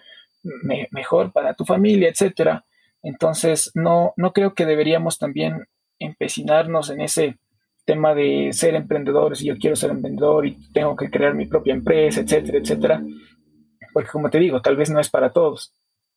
mejor 0.92 1.32
para 1.32 1.54
tu 1.54 1.64
familia, 1.64 2.08
etcétera. 2.08 2.64
Entonces, 3.02 3.72
no, 3.74 4.14
no 4.16 4.32
creo 4.32 4.54
que 4.54 4.64
deberíamos 4.64 5.18
también 5.18 5.66
empecinarnos 5.98 6.90
en 6.90 7.00
ese 7.00 7.38
tema 7.84 8.14
de 8.14 8.50
ser 8.52 8.76
emprendedores 8.76 9.42
y 9.42 9.46
yo 9.46 9.58
quiero 9.58 9.74
ser 9.74 9.90
emprendedor 9.90 10.46
y 10.46 10.56
tengo 10.72 10.94
que 10.94 11.10
crear 11.10 11.34
mi 11.34 11.46
propia 11.46 11.74
empresa, 11.74 12.20
etcétera, 12.20 12.58
etcétera. 12.58 13.02
Porque 13.92 14.10
como 14.10 14.30
te 14.30 14.38
digo, 14.38 14.62
tal 14.62 14.76
vez 14.76 14.88
no 14.88 15.00
es 15.00 15.10
para 15.10 15.32
todos. 15.32 15.72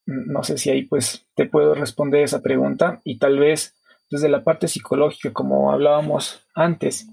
No 0.06 0.44
sé 0.44 0.58
si 0.58 0.70
ahí 0.70 0.84
pues 0.84 1.26
te 1.36 1.46
puedo 1.46 1.76
responder 1.76 2.24
esa 2.24 2.42
pregunta 2.42 3.02
y 3.04 3.20
tal 3.20 3.40
vez 3.40 3.76
desde 4.10 4.30
la 4.30 4.44
parte 4.44 4.68
psicológica, 4.68 5.32
como 5.34 5.72
hablábamos 5.72 6.46
antes, 6.54 7.08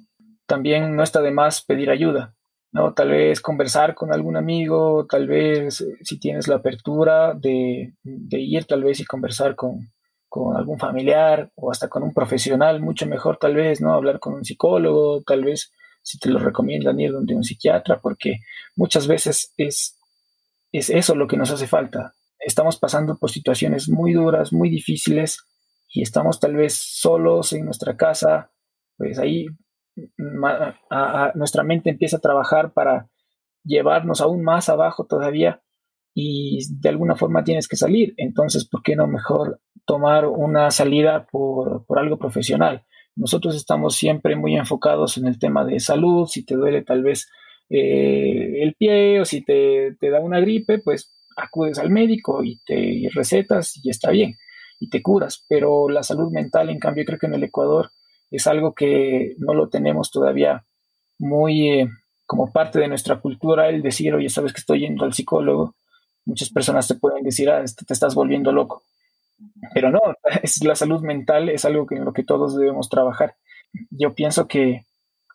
también 0.47 0.97
no 0.97 1.03
está 1.03 1.23
de 1.23 1.31
más 1.31 1.63
pedir 1.63 1.91
ayuda, 1.91 2.35
¿no? 2.73 2.93
Tal 2.93 3.11
vez 3.11 3.41
conversar 3.41 3.95
con 3.95 4.13
algún 4.13 4.37
amigo, 4.37 5.07
tal 5.09 5.27
vez 5.27 5.81
eh, 5.81 5.97
si 6.03 6.19
tienes 6.19 6.49
la 6.49 6.57
apertura 6.57 7.35
de, 7.35 7.95
ir 8.33 8.65
tal 8.67 8.83
vez 8.83 9.01
y 9.01 9.05
conversar 9.05 9.55
con, 9.55 9.93
con 10.29 10.57
algún 10.57 10.79
familiar 10.79 11.51
o 11.55 11.71
hasta 11.71 11.89
con 11.89 12.03
un 12.03 12.13
profesional, 12.13 12.81
mucho 12.81 13.07
mejor 13.07 13.39
tal 13.39 13.55
vez, 13.55 13.81
¿no? 13.81 13.95
Hablar 13.95 14.19
con 14.19 14.35
un 14.35 14.45
psicólogo, 14.45 15.23
tal 15.23 15.45
vez 15.45 15.73
si 16.03 16.19
te 16.19 16.29
lo 16.29 16.39
recomiendan 16.39 17.01
ir 17.01 17.13
donde 17.13 17.35
un 17.35 17.45
psiquiatra, 17.45 18.01
porque 18.01 18.41
muchas 18.77 19.07
veces 19.07 19.55
es, 19.57 19.99
es 20.73 20.91
eso 20.91 21.15
lo 21.15 21.27
que 21.27 21.37
nos 21.37 21.51
hace 21.51 21.67
falta. 21.67 22.15
Estamos 22.41 22.79
pasando 22.79 23.19
por 23.19 23.31
situaciones 23.31 23.89
muy 23.89 24.13
duras, 24.13 24.53
muy 24.53 24.71
difíciles 24.71 25.45
y 25.89 26.03
estamos 26.03 26.41
tal 26.41 26.57
vez 26.57 26.75
solos 26.75 27.53
en 27.53 27.65
nuestra 27.65 27.97
casa, 27.97 28.51
pues 28.97 29.19
ahí 29.19 29.47
nuestra 31.35 31.63
mente 31.63 31.91
empieza 31.91 32.17
a 32.17 32.21
trabajar 32.21 32.73
para 32.73 33.09
llevarnos 33.65 34.21
aún 34.21 34.43
más 34.43 34.69
abajo 34.69 35.07
todavía 35.07 35.63
y 36.15 36.61
de 36.81 36.89
alguna 36.89 37.17
forma 37.17 37.45
tienes 37.45 37.69
que 37.69 37.77
salir. 37.77 38.15
Entonces, 38.17 38.69
¿por 38.69 38.83
qué 38.83 38.97
no 38.97 39.07
mejor 39.07 39.61
tomar 39.85 40.27
una 40.27 40.71
salida 40.71 41.27
por, 41.31 41.85
algo 41.97 42.19
profesional? 42.19 42.85
Nosotros 43.17 43.57
estamos 43.57 43.97
siempre 43.97 44.37
muy 44.37 44.57
enfocados 44.57 45.19
en 45.19 45.27
el 45.27 45.39
tema 45.39 45.65
de 45.65 45.81
salud, 45.81 46.27
si 46.27 46.45
te 46.45 46.55
duele 46.55 46.83
tal 46.83 47.03
vez 47.03 47.29
eh, 47.69 48.63
el 48.63 48.75
pie 48.75 49.21
o 49.21 49.25
si 49.25 49.45
te, 49.45 49.97
da 50.01 50.21
una 50.21 50.41
gripe, 50.41 50.79
pues 50.79 51.15
acudes 51.41 51.79
al 51.79 51.91
médico 51.91 52.43
y 52.45 52.61
te 52.65 53.09
recetas 53.15 53.81
y 53.83 53.91
está 53.91 54.11
bien 54.11 54.37
y 54.81 54.89
te 54.89 55.03
curas, 55.03 55.45
pero 55.47 55.89
la 55.89 56.03
salud 56.03 56.33
mental, 56.33 56.71
en 56.71 56.79
cambio, 56.79 57.05
creo 57.05 57.19
que 57.19 57.27
en 57.27 57.35
el 57.35 57.45
Ecuador 57.45 57.91
es 58.31 58.47
algo 58.47 58.75
que 58.75 59.35
no 59.39 59.53
lo 59.53 59.69
tenemos 59.69 60.11
todavía 60.11 60.65
muy 61.19 61.71
eh, 61.71 61.89
como 62.25 62.51
parte 62.51 62.81
de 62.81 62.89
nuestra 62.89 63.21
cultura, 63.21 63.69
el 63.69 63.83
decir, 63.83 64.15
oye, 64.15 64.31
sabes 64.31 64.53
que 64.53 64.61
estoy 64.61 64.81
yendo 64.81 65.05
al 65.05 65.13
psicólogo, 65.13 65.75
muchas 66.25 66.49
personas 66.49 66.89
te 66.89 66.95
pueden 66.95 67.23
decir, 67.23 67.51
ah, 67.51 67.63
este, 67.63 67.85
te 67.85 67.93
estás 67.93 68.15
volviendo 68.15 68.53
loco, 68.53 68.83
pero 69.75 69.91
no, 69.91 70.01
es 70.43 70.65
la 70.65 70.75
salud 70.75 71.03
mental 71.03 71.51
es 71.51 71.65
algo 71.67 71.87
que, 71.87 71.97
en 71.97 72.05
lo 72.07 72.13
que 72.13 72.25
todos 72.25 72.57
debemos 72.57 72.89
trabajar. 72.89 73.35
Yo 73.91 74.15
pienso 74.15 74.49
que, 74.49 74.87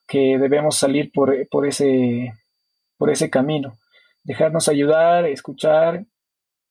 que 0.07 0.37
debemos 0.39 0.75
salir 0.75 1.11
por, 1.13 1.47
por, 1.49 1.67
ese, 1.67 2.33
por 2.97 3.11
ese 3.11 3.29
camino, 3.29 3.77
dejarnos 4.25 4.67
ayudar, 4.67 5.25
escuchar 5.25 6.05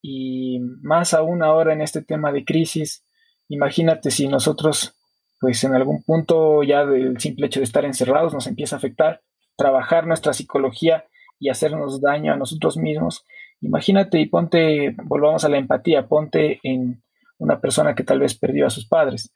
y 0.01 0.59
más 0.83 1.13
aún 1.13 1.41
ahora 1.41 1.73
en 1.73 1.81
este 1.81 2.03
tema 2.03 2.31
de 2.31 2.45
crisis, 2.45 3.03
imagínate 3.49 4.11
si 4.11 4.27
nosotros, 4.27 4.95
pues 5.39 5.63
en 5.63 5.73
algún 5.73 6.03
punto 6.03 6.61
ya 6.61 6.85
del 6.85 7.19
simple 7.19 7.47
hecho 7.47 7.59
de 7.59 7.63
estar 7.63 7.85
encerrados 7.85 8.33
nos 8.33 8.45
empieza 8.45 8.75
a 8.75 8.77
afectar, 8.77 9.21
trabajar 9.57 10.05
nuestra 10.05 10.33
psicología 10.33 11.05
y 11.39 11.49
hacernos 11.49 12.01
daño 12.01 12.33
a 12.33 12.37
nosotros 12.37 12.77
mismos. 12.77 13.25
Imagínate 13.61 14.19
y 14.19 14.27
ponte, 14.27 14.95
volvamos 15.05 15.43
a 15.43 15.49
la 15.49 15.57
empatía, 15.57 16.07
ponte 16.07 16.59
en 16.61 17.03
una 17.37 17.59
persona 17.59 17.95
que 17.95 18.03
tal 18.03 18.19
vez 18.19 18.37
perdió 18.37 18.67
a 18.67 18.69
sus 18.69 18.87
padres 18.87 19.31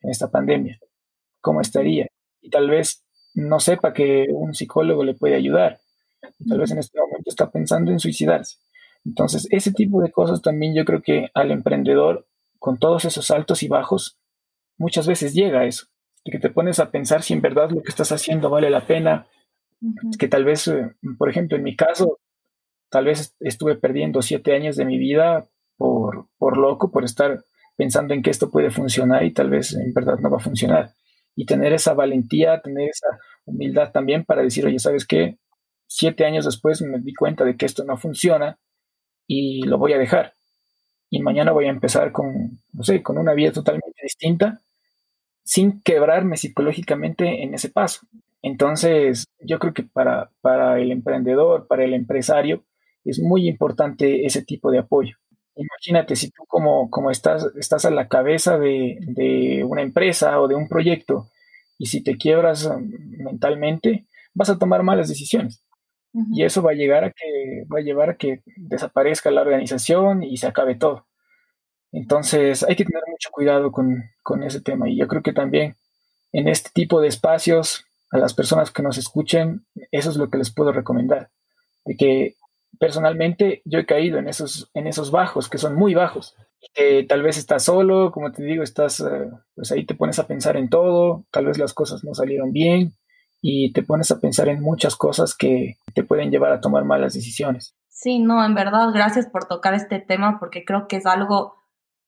en 0.00 0.10
esta 0.10 0.30
pandemia. 0.30 0.78
¿Cómo 1.40 1.60
estaría? 1.60 2.08
Y 2.40 2.50
tal 2.50 2.68
vez 2.68 3.04
no 3.34 3.60
sepa 3.60 3.92
que 3.92 4.26
un 4.30 4.54
psicólogo 4.54 5.04
le 5.04 5.14
puede 5.14 5.36
ayudar. 5.36 5.78
Tal 6.48 6.58
vez 6.58 6.70
en 6.70 6.78
este 6.78 6.98
momento 6.98 7.30
está 7.30 7.50
pensando 7.50 7.90
en 7.90 7.98
suicidarse. 7.98 8.56
Entonces, 9.04 9.46
ese 9.50 9.72
tipo 9.72 10.02
de 10.02 10.10
cosas 10.10 10.42
también 10.42 10.74
yo 10.74 10.84
creo 10.84 11.02
que 11.02 11.28
al 11.34 11.50
emprendedor, 11.50 12.26
con 12.58 12.78
todos 12.78 13.04
esos 13.04 13.30
altos 13.30 13.62
y 13.62 13.68
bajos, 13.68 14.18
muchas 14.76 15.06
veces 15.06 15.34
llega 15.34 15.60
a 15.60 15.64
eso, 15.64 15.86
de 16.24 16.32
que 16.32 16.38
te 16.38 16.50
pones 16.50 16.78
a 16.80 16.90
pensar 16.90 17.22
si 17.22 17.32
en 17.32 17.40
verdad 17.40 17.70
lo 17.70 17.82
que 17.82 17.90
estás 17.90 18.12
haciendo 18.12 18.50
vale 18.50 18.70
la 18.70 18.86
pena. 18.86 19.26
Que 20.18 20.28
tal 20.28 20.44
vez, 20.44 20.66
eh, 20.68 20.96
por 21.18 21.30
ejemplo, 21.30 21.56
en 21.56 21.62
mi 21.62 21.76
caso, 21.76 22.18
tal 22.90 23.04
vez 23.04 23.36
estuve 23.40 23.76
perdiendo 23.76 24.22
siete 24.22 24.54
años 24.54 24.76
de 24.76 24.84
mi 24.84 24.98
vida 24.98 25.46
por, 25.76 26.26
por 26.36 26.56
loco, 26.56 26.90
por 26.90 27.04
estar 27.04 27.44
pensando 27.76 28.12
en 28.12 28.22
que 28.22 28.30
esto 28.30 28.50
puede 28.50 28.70
funcionar 28.70 29.24
y 29.24 29.32
tal 29.32 29.50
vez 29.50 29.74
en 29.74 29.92
verdad 29.94 30.18
no 30.18 30.30
va 30.30 30.38
a 30.38 30.40
funcionar. 30.40 30.90
Y 31.36 31.46
tener 31.46 31.72
esa 31.72 31.94
valentía, 31.94 32.60
tener 32.60 32.90
esa 32.90 33.06
humildad 33.44 33.92
también 33.92 34.24
para 34.24 34.42
decir, 34.42 34.66
oye, 34.66 34.80
¿sabes 34.80 35.06
qué? 35.06 35.38
Siete 35.88 36.24
años 36.26 36.44
después 36.44 36.82
me 36.82 37.00
di 37.00 37.14
cuenta 37.14 37.44
de 37.44 37.56
que 37.56 37.66
esto 37.66 37.82
no 37.84 37.96
funciona 37.96 38.58
y 39.26 39.62
lo 39.62 39.78
voy 39.78 39.94
a 39.94 39.98
dejar. 39.98 40.34
Y 41.10 41.20
mañana 41.22 41.52
voy 41.52 41.66
a 41.66 41.70
empezar 41.70 42.12
con, 42.12 42.60
no 42.72 42.84
sé, 42.84 43.02
con 43.02 43.18
una 43.18 43.32
vida 43.32 43.52
totalmente 43.52 44.00
distinta, 44.02 44.60
sin 45.44 45.80
quebrarme 45.82 46.36
psicológicamente 46.36 47.42
en 47.42 47.54
ese 47.54 47.70
paso. 47.70 48.00
Entonces, 48.42 49.26
yo 49.40 49.58
creo 49.58 49.72
que 49.72 49.82
para, 49.82 50.30
para 50.42 50.78
el 50.78 50.92
emprendedor, 50.92 51.66
para 51.66 51.84
el 51.84 51.94
empresario, 51.94 52.64
es 53.04 53.18
muy 53.20 53.48
importante 53.48 54.26
ese 54.26 54.44
tipo 54.44 54.70
de 54.70 54.80
apoyo. 54.80 55.16
Imagínate 55.56 56.16
si 56.16 56.30
tú 56.30 56.44
como, 56.46 56.90
como 56.90 57.10
estás, 57.10 57.48
estás 57.58 57.86
a 57.86 57.90
la 57.90 58.08
cabeza 58.08 58.58
de, 58.58 58.98
de 59.00 59.64
una 59.64 59.82
empresa 59.82 60.40
o 60.40 60.48
de 60.48 60.54
un 60.54 60.68
proyecto 60.68 61.28
y 61.78 61.86
si 61.86 62.02
te 62.02 62.16
quiebras 62.16 62.70
mentalmente, 62.78 64.06
vas 64.34 64.50
a 64.50 64.58
tomar 64.58 64.82
malas 64.82 65.08
decisiones. 65.08 65.64
Y 66.12 66.42
eso 66.42 66.62
va 66.62 66.72
a 66.72 66.74
llegar 66.74 67.04
a 67.04 67.10
que 67.10 67.64
va 67.72 67.78
a 67.78 67.82
llevar 67.82 68.10
a 68.10 68.16
que 68.16 68.42
desaparezca 68.56 69.30
la 69.30 69.42
organización 69.42 70.22
y 70.22 70.36
se 70.36 70.46
acabe 70.46 70.74
todo. 70.74 71.06
Entonces 71.92 72.64
hay 72.64 72.76
que 72.76 72.84
tener 72.84 73.02
mucho 73.06 73.30
cuidado 73.30 73.70
con, 73.70 74.02
con 74.22 74.42
ese 74.42 74.60
tema. 74.60 74.88
Y 74.88 74.96
yo 74.96 75.06
creo 75.06 75.22
que 75.22 75.32
también 75.32 75.76
en 76.32 76.48
este 76.48 76.70
tipo 76.72 77.00
de 77.00 77.08
espacios, 77.08 77.84
a 78.10 78.18
las 78.18 78.34
personas 78.34 78.70
que 78.70 78.82
nos 78.82 78.98
escuchen, 78.98 79.66
eso 79.90 80.10
es 80.10 80.16
lo 80.16 80.30
que 80.30 80.38
les 80.38 80.52
puedo 80.52 80.72
recomendar. 80.72 81.30
De 81.84 81.96
que 81.96 82.36
personalmente 82.78 83.62
yo 83.64 83.78
he 83.78 83.86
caído 83.86 84.18
en 84.18 84.28
esos, 84.28 84.70
en 84.74 84.86
esos 84.86 85.10
bajos, 85.10 85.48
que 85.48 85.58
son 85.58 85.74
muy 85.74 85.94
bajos. 85.94 86.34
Que 86.74 87.04
tal 87.08 87.22
vez 87.22 87.38
estás 87.38 87.64
solo, 87.64 88.10
como 88.12 88.32
te 88.32 88.42
digo, 88.42 88.62
estás, 88.62 89.00
eh, 89.00 89.30
pues 89.54 89.72
ahí 89.72 89.86
te 89.86 89.94
pones 89.94 90.18
a 90.18 90.26
pensar 90.26 90.56
en 90.56 90.68
todo, 90.68 91.24
tal 91.30 91.46
vez 91.46 91.58
las 91.58 91.72
cosas 91.72 92.04
no 92.04 92.14
salieron 92.14 92.52
bien, 92.52 92.92
y 93.40 93.72
te 93.72 93.82
pones 93.82 94.10
a 94.10 94.20
pensar 94.20 94.48
en 94.48 94.60
muchas 94.60 94.96
cosas 94.96 95.34
que 95.36 95.78
te 95.94 96.04
pueden 96.04 96.30
llevar 96.30 96.52
a 96.52 96.60
tomar 96.60 96.84
malas 96.84 97.14
decisiones. 97.14 97.74
Sí, 97.88 98.18
no, 98.18 98.44
en 98.44 98.54
verdad, 98.54 98.92
gracias 98.92 99.26
por 99.26 99.46
tocar 99.46 99.74
este 99.74 99.98
tema 99.98 100.38
porque 100.38 100.64
creo 100.64 100.86
que 100.88 100.96
es 100.96 101.06
algo 101.06 101.56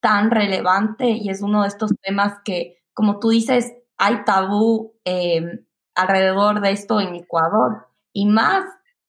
tan 0.00 0.30
relevante 0.30 1.10
y 1.10 1.28
es 1.30 1.42
uno 1.42 1.62
de 1.62 1.68
estos 1.68 1.92
temas 2.02 2.34
que, 2.44 2.78
como 2.94 3.18
tú 3.18 3.30
dices, 3.30 3.72
hay 3.98 4.24
tabú 4.24 4.94
em, 5.04 5.64
alrededor 5.94 6.60
de 6.60 6.72
esto 6.72 7.00
en 7.00 7.14
Ecuador 7.14 7.88
y 8.12 8.26
más 8.26 8.64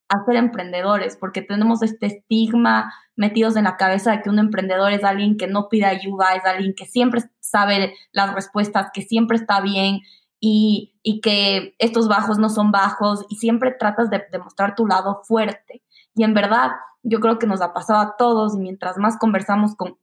a 0.09 0.25
ser 0.25 0.35
emprendedores, 0.35 1.15
porque 1.15 1.41
tenemos 1.41 1.81
este 1.81 2.07
estigma 2.07 2.93
metidos 3.15 3.55
en 3.55 3.63
la 3.63 3.77
cabeza 3.77 4.11
de 4.11 4.21
que 4.21 4.29
un 4.29 4.39
emprendedor 4.39 4.91
es 4.91 5.05
alguien 5.05 5.37
que 5.37 5.47
no 5.47 5.69
pide 5.69 5.85
ayuda, 5.85 6.35
es 6.35 6.43
alguien 6.43 6.73
que 6.75 6.85
siempre 6.85 7.21
sabe 7.39 7.93
las 8.11 8.33
respuestas, 8.33 8.89
que 8.93 9.03
siempre 9.03 9.37
está 9.37 9.61
bien, 9.61 10.01
y, 10.43 11.21
que 11.21 11.75
estos 11.77 12.07
bajos 12.07 12.39
no 12.39 12.49
son 12.49 12.71
bajos 12.71 13.25
y 13.29 13.35
siempre 13.35 13.71
tratas 13.71 14.09
de 14.09 14.23
demostrar 14.31 14.75
tu 14.75 14.87
lado 14.87 15.21
fuerte. 15.23 15.83
Y 16.15 16.23
en 16.23 16.33
verdad, 16.33 16.71
yo 17.03 17.19
creo 17.19 17.37
que 17.37 17.47
nos 17.47 17.61
ha 17.61 17.73
pasado 17.73 17.99
a 17.99 18.17
todos 18.17 18.55
y 18.55 18.59
mientras 18.59 18.97
más 18.97 19.17
conversamos 19.17 19.75
con, 19.75 19.97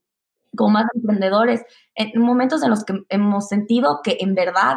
con 0.56 0.72
más 0.72 0.86
emprendedores, 0.94 1.64
en 1.94 2.20
momentos 2.20 2.62
en 2.62 2.70
los 2.70 2.84
que 2.84 3.04
hemos 3.08 3.48
sentido 3.48 4.00
que 4.02 4.18
en 4.20 4.34
verdad, 4.34 4.76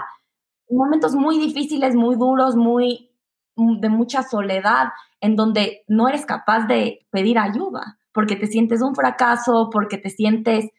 momentos 0.70 1.16
muy 1.16 1.38
difíciles, 1.38 1.96
muy 1.96 2.16
duros, 2.16 2.56
muy 2.56 3.12
de 3.56 3.90
mucha 3.90 4.24
soledad, 4.24 4.88
en 5.20 5.36
donde 5.36 5.84
no 5.88 6.08
eres 6.08 6.26
capaz 6.26 6.66
de 6.66 7.06
pedir 7.12 7.38
ayuda, 7.38 8.00
porque 8.12 8.36
te 8.36 8.48
sientes 8.48 8.82
un 8.82 8.96
fracaso, 8.96 9.70
porque 9.72 10.00
te 10.00 10.10
sientes 10.10 10.70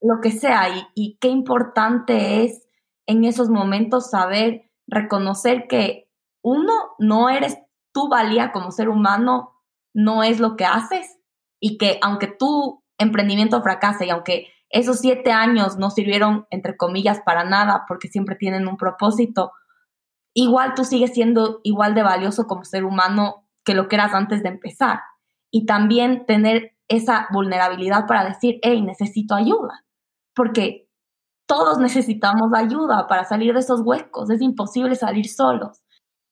lo 0.00 0.20
que 0.20 0.32
sea, 0.32 0.68
y, 0.70 0.82
y 0.94 1.18
qué 1.20 1.28
importante 1.28 2.44
es 2.44 2.66
en 3.06 3.24
esos 3.24 3.48
momentos 3.48 4.10
saber 4.10 4.70
reconocer 4.86 5.66
que 5.68 6.08
uno, 6.42 6.72
no 6.98 7.28
eres 7.28 7.58
tu 7.92 8.08
valía 8.08 8.52
como 8.52 8.70
ser 8.70 8.88
humano, 8.88 9.52
no 9.94 10.22
es 10.22 10.40
lo 10.40 10.56
que 10.56 10.64
haces 10.64 11.18
y 11.60 11.76
que 11.76 11.98
aunque 12.02 12.26
tu 12.26 12.82
emprendimiento 12.98 13.62
fracase 13.62 14.06
y 14.06 14.10
aunque 14.10 14.48
esos 14.70 15.00
siete 15.00 15.32
años 15.32 15.76
no 15.76 15.90
sirvieron, 15.90 16.46
entre 16.50 16.76
comillas, 16.76 17.20
para 17.20 17.44
nada, 17.44 17.84
porque 17.88 18.08
siempre 18.08 18.36
tienen 18.36 18.68
un 18.68 18.76
propósito, 18.76 19.52
igual 20.32 20.74
tú 20.74 20.84
sigues 20.84 21.12
siendo 21.12 21.60
igual 21.64 21.94
de 21.94 22.02
valioso 22.02 22.46
como 22.46 22.64
ser 22.64 22.84
humano 22.84 23.48
que 23.64 23.74
lo 23.74 23.88
que 23.88 23.96
eras 23.96 24.14
antes 24.14 24.42
de 24.42 24.50
empezar. 24.50 25.00
Y 25.50 25.66
también 25.66 26.24
tener 26.24 26.76
esa 26.88 27.26
vulnerabilidad 27.32 28.06
para 28.06 28.24
decir, 28.24 28.60
hey, 28.62 28.80
necesito 28.82 29.34
ayuda. 29.34 29.84
Porque 30.34 30.88
todos 31.50 31.78
necesitamos 31.78 32.52
ayuda 32.54 33.08
para 33.08 33.24
salir 33.24 33.52
de 33.52 33.58
esos 33.58 33.80
huecos, 33.84 34.30
es 34.30 34.40
imposible 34.40 34.94
salir 34.94 35.26
solos. 35.26 35.82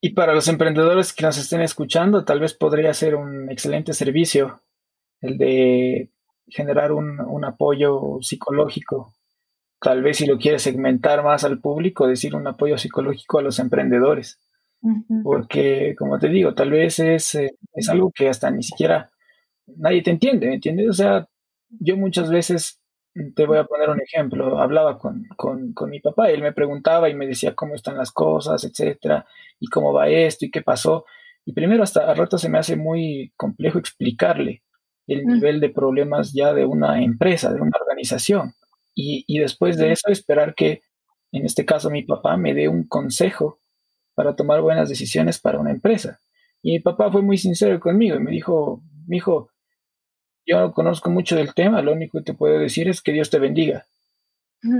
Y 0.00 0.10
para 0.10 0.32
los 0.32 0.46
emprendedores 0.46 1.12
que 1.12 1.24
nos 1.24 1.36
estén 1.38 1.60
escuchando, 1.60 2.24
tal 2.24 2.38
vez 2.38 2.54
podría 2.54 2.94
ser 2.94 3.16
un 3.16 3.50
excelente 3.50 3.94
servicio 3.94 4.62
el 5.20 5.36
de 5.36 6.12
generar 6.46 6.92
un, 6.92 7.44
apoyo 7.44 8.18
psicológico. 8.20 9.12
Tal 9.80 10.02
vez 10.02 10.18
si 10.18 10.26
lo 10.26 10.38
quieres 10.38 10.62
segmentar 10.62 11.24
más 11.24 11.42
al 11.42 11.60
público, 11.60 12.06
decir 12.06 12.36
un 12.36 12.46
apoyo 12.46 12.78
psicológico 12.78 13.40
a 13.40 13.42
los 13.42 13.58
emprendedores. 13.58 14.38
Porque, 15.24 15.96
como 15.98 16.20
te 16.20 16.28
digo, 16.28 16.54
tal 16.54 16.70
vez 16.70 17.00
es, 17.00 17.34
eh, 17.34 17.58
es 17.74 17.88
algo 17.88 18.12
que 18.14 18.28
hasta 18.28 18.52
ni 18.52 18.62
siquiera 18.62 19.10
nadie 19.66 20.02
te 20.02 20.12
entiende, 20.12 20.46
¿me 20.46 20.54
entiendes? 20.54 20.90
O 20.90 20.92
sea, 20.92 21.26
yo 21.80 21.96
muchas 21.96 22.30
veces 22.30 22.77
te 23.34 23.46
voy 23.46 23.58
a 23.58 23.64
poner 23.64 23.90
un 23.90 24.00
ejemplo. 24.00 24.60
Hablaba 24.60 24.98
con, 24.98 25.26
mi 25.88 26.00
papá 26.00 26.30
y 26.30 26.34
él 26.34 26.42
me 26.42 26.52
preguntaba 26.52 27.08
y 27.08 27.14
me 27.14 27.26
decía 27.26 27.54
cómo 27.54 27.74
están 27.74 27.96
las 27.96 28.12
cosas, 28.12 28.64
etcétera, 28.64 29.26
y 29.60 29.68
cómo 29.68 29.92
va 29.92 30.08
esto 30.08 30.44
y 30.44 30.50
qué 30.50 30.62
pasó. 30.62 31.04
Y 31.44 31.52
primero, 31.52 31.82
hasta 31.82 32.10
a 32.10 32.14
rato 32.14 32.38
se 32.38 32.48
me 32.48 32.58
hace 32.58 32.76
muy 32.76 33.32
complejo 33.36 33.78
explicarle 33.78 34.62
el 35.06 35.24
nivel 35.24 35.60
de 35.60 35.70
problemas 35.70 36.32
ya 36.34 36.52
de 36.52 36.66
una 36.66 37.02
empresa, 37.02 37.52
de 37.52 37.60
una 37.60 37.78
organización. 37.80 38.54
Y, 38.94 39.24
y 39.26 39.38
después 39.38 39.78
de 39.78 39.92
eso, 39.92 40.10
esperar 40.10 40.54
que, 40.54 40.82
en 41.32 41.46
este 41.46 41.64
caso, 41.64 41.90
mi 41.90 42.02
papá 42.02 42.36
me 42.36 42.52
dé 42.52 42.68
un 42.68 42.86
consejo 42.86 43.60
para 44.14 44.36
tomar 44.36 44.60
buenas 44.60 44.88
decisiones 44.88 45.38
para 45.38 45.60
una 45.60 45.70
empresa. 45.70 46.20
Y 46.62 46.72
mi 46.72 46.80
papá 46.80 47.10
fue 47.10 47.22
muy 47.22 47.38
sincero 47.38 47.78
conmigo 47.80 48.16
y 48.16 48.20
me 48.20 48.32
dijo, 48.32 48.82
mi 49.06 49.18
hijo, 49.18 49.50
yo 50.48 50.60
no 50.60 50.72
conozco 50.72 51.10
mucho 51.10 51.36
del 51.36 51.54
tema, 51.54 51.82
lo 51.82 51.92
único 51.92 52.18
que 52.18 52.24
te 52.24 52.34
puedo 52.34 52.58
decir 52.58 52.88
es 52.88 53.02
que 53.02 53.12
Dios 53.12 53.30
te 53.30 53.38
bendiga. 53.38 53.86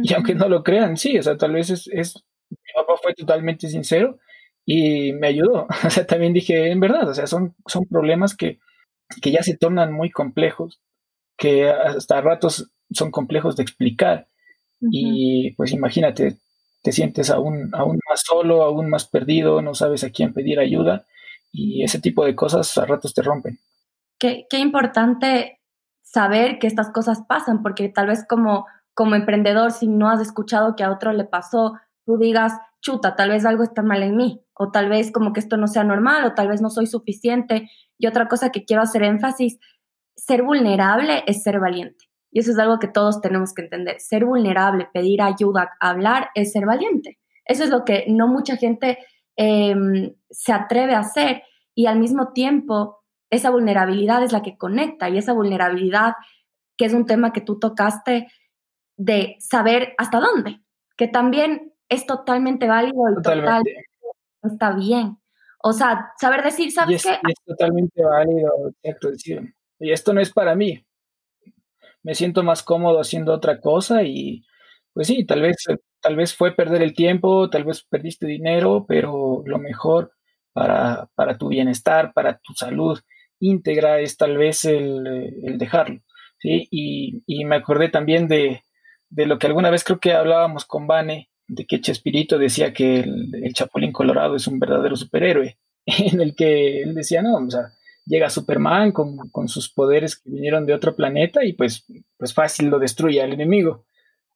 Y 0.03 0.13
aunque 0.15 0.35
no 0.35 0.49
lo 0.49 0.65
crean, 0.65 0.97
sí, 0.97 1.19
o 1.19 1.23
sea, 1.23 1.37
tal 1.37 1.53
vez 1.53 1.71
es, 1.71 1.89
es, 1.93 2.25
mi 2.51 2.57
papá 2.75 2.95
fue 3.01 3.15
totalmente 3.15 3.69
sincero 3.69 4.19
y 4.65 5.13
me 5.13 5.29
ayudó. 5.29 5.67
O 5.87 5.91
sea, 5.91 6.07
también 6.07 6.33
dije, 6.33 6.71
en 6.71 6.81
verdad, 6.81 7.09
o 7.09 7.15
sea, 7.15 7.27
son, 7.27 7.55
son 7.67 7.87
problemas 7.87 8.37
que 8.37 8.59
que 9.21 9.31
ya 9.31 9.43
se 9.43 9.57
tornan 9.57 9.93
muy 9.93 10.11
complejos, 10.11 10.81
que 11.37 11.69
hasta 11.71 12.21
ratos 12.21 12.71
son 12.91 13.11
complejos 13.11 13.57
de 13.57 13.63
explicar. 13.63 14.27
Y 14.81 15.53
pues 15.53 15.73
imagínate, 15.73 16.37
te 16.83 16.93
sientes 16.93 17.31
aún, 17.31 17.71
aún 17.75 17.99
más 18.09 18.23
solo, 18.25 18.63
aún 18.63 18.89
más 18.89 19.07
perdido, 19.09 19.61
no 19.61 19.75
sabes 19.75 20.05
a 20.05 20.11
quién 20.11 20.33
pedir 20.33 20.61
ayuda 20.61 21.05
y 21.51 21.83
ese 21.83 22.01
tipo 22.01 22.25
de 22.25 22.37
cosas 22.37 22.77
a 22.79 22.87
ratos 22.87 23.15
te 23.15 23.23
rompen. 23.23 23.59
Qué, 24.19 24.47
qué 24.49 24.59
importante 24.59 25.58
saber 26.13 26.59
que 26.59 26.67
estas 26.67 26.91
cosas 26.91 27.23
pasan, 27.29 27.63
porque 27.63 27.89
tal 27.89 28.07
vez 28.07 28.25
como, 28.29 28.67
como 28.95 29.15
emprendedor, 29.15 29.73
si 29.73 29.87
no 29.87 30.09
has 30.09 30.21
escuchado 30.21 30.75
que 30.77 30.85
a 30.85 30.91
otro 30.91 31.13
le 31.13 31.25
pasó, 31.25 31.75
tú 32.05 32.17
digas, 32.17 32.55
chuta, 32.81 33.17
tal 33.17 33.31
vez 33.31 33.45
algo 33.45 33.63
está 33.63 33.83
mal 33.83 34.03
en 34.03 34.17
mí, 34.17 34.43
o 34.55 34.71
tal 34.71 34.89
vez 34.89 35.13
como 35.13 35.33
que 35.33 35.41
esto 35.41 35.57
no 35.57 35.67
sea 35.67 35.85
normal, 35.85 36.25
o 36.25 36.35
tal 36.35 36.49
vez 36.49 36.61
no 36.61 36.71
soy 36.71 36.87
suficiente. 36.87 37.69
Y 37.99 38.07
otra 38.07 38.29
cosa 38.29 38.51
que 38.51 38.65
quiero 38.65 38.83
hacer 38.83 39.03
énfasis, 39.03 39.59
ser 40.17 40.43
vulnerable 40.43 41.25
es 41.27 41.43
ser 41.43 41.61
valiente. 41.61 42.07
Y 42.31 42.41
eso 42.41 42.51
es 42.53 42.59
algo 42.59 42.79
que 42.79 42.89
todos 42.89 43.21
tenemos 43.21 43.55
que 43.55 43.63
entender. 43.63 44.01
Ser 44.01 44.25
vulnerable, 44.25 44.89
pedir 44.93 45.23
ayuda, 45.23 45.71
hablar, 45.81 46.31
es 46.35 46.53
ser 46.53 46.67
valiente. 46.67 47.19
Eso 47.45 47.65
es 47.65 47.71
lo 47.71 47.85
que 47.85 48.05
no 48.09 48.29
mucha 48.29 48.57
gente 48.57 48.99
em, 49.37 50.15
se 50.31 50.53
atreve 50.53 50.95
a 50.95 51.01
hacer. 51.01 51.43
Y 51.75 51.87
al 51.87 51.99
mismo 51.99 52.33
tiempo, 52.33 52.98
esa 53.31 53.51
vulnerabilidad 53.51 54.23
es 54.23 54.33
la 54.33 54.43
que 54.43 54.57
conecta. 54.57 55.09
Y 55.09 55.19
esa 55.19 55.33
vulnerabilidad, 55.33 56.15
que 56.77 56.87
es 56.87 56.95
un 56.95 57.07
tema 57.07 57.33
que 57.33 57.41
tú 57.41 57.59
tocaste, 57.59 58.29
de 58.97 59.37
saber 59.39 59.95
hasta 59.97 60.21
dónde, 60.21 60.61
que 60.97 61.07
también 61.07 61.73
es 61.89 62.05
totalmente 62.05 62.67
válido 62.67 63.11
y 63.11 63.15
totalmente. 63.15 63.87
está 64.43 64.73
bien. 64.73 65.19
O 65.63 65.73
sea, 65.73 66.13
saber 66.21 66.43
decir, 66.43 66.71
¿sabes 66.73 67.03
qué? 67.03 67.13
es 67.13 67.35
totalmente 67.45 68.03
válido, 68.03 68.73
decir, 68.83 69.55
y 69.79 69.93
esto 69.93 70.13
no 70.13 70.21
es 70.21 70.33
para 70.33 70.55
mí, 70.55 70.85
me 72.03 72.15
siento 72.15 72.43
más 72.43 72.63
cómodo 72.63 73.01
haciendo 73.01 73.33
otra 73.33 73.61
cosa 73.61 74.03
y 74.03 74.45
pues 74.93 75.09
sí, 75.09 75.25
tal 75.25 75.43
vez, 75.43 75.57
tal 76.01 76.17
vez 76.17 76.35
fue 76.35 76.55
perder 76.55 76.83
el 76.83 76.95
tiempo, 76.95 77.51
tal 77.51 77.65
vez 77.65 77.85
perdiste 77.85 78.27
dinero, 78.27 78.85
pero 78.87 79.43
lo 79.47 79.59
mejor 79.59 80.13
para, 80.53 81.09
para 81.15 81.39
tu 81.39 81.49
bienestar, 81.49 82.13
para 82.13 82.39
tu 82.39 82.53
salud 82.55 82.99
íntegra 83.41 84.01
es 84.01 84.17
tal 84.17 84.37
vez 84.37 84.65
el, 84.65 85.07
el 85.43 85.59
dejarlo. 85.59 86.01
¿sí? 86.39 86.69
Y, 86.71 87.23
y, 87.27 87.45
me 87.45 87.57
acordé 87.57 87.89
también 87.89 88.29
de, 88.29 88.63
de, 89.11 89.27
lo 89.27 89.39
que 89.39 89.47
alguna 89.47 89.71
vez 89.71 89.85
creo 89.85 90.01
que 90.01 90.13
hablábamos 90.13 90.65
con 90.65 90.87
Vane, 90.87 91.31
de 91.47 91.67
que 91.67 91.81
Chespirito 91.81 92.39
decía 92.39 92.73
que 92.73 93.01
el, 93.01 93.31
el 93.43 93.53
Chapulín 93.55 93.93
Colorado 93.93 94.37
es 94.37 94.47
un 94.47 94.59
verdadero 94.59 94.97
superhéroe, 94.97 95.59
en 95.87 96.21
el 96.21 96.35
que 96.35 96.83
él 96.83 96.95
decía, 96.95 97.23
no, 97.23 97.37
o 97.37 97.51
sea, 97.51 97.73
llega 98.09 98.31
Superman 98.31 98.93
con, 98.93 99.49
sus 99.49 99.71
poderes 99.71 100.17
que 100.17 100.31
vinieron 100.31 100.67
de 100.67 100.75
otro 100.75 100.97
planeta 100.97 101.45
y 101.45 101.53
pues, 101.53 101.85
pues 102.17 102.33
fácil 102.33 102.69
lo 102.69 102.79
destruye 102.79 103.23
al 103.23 103.33
enemigo. 103.33 103.85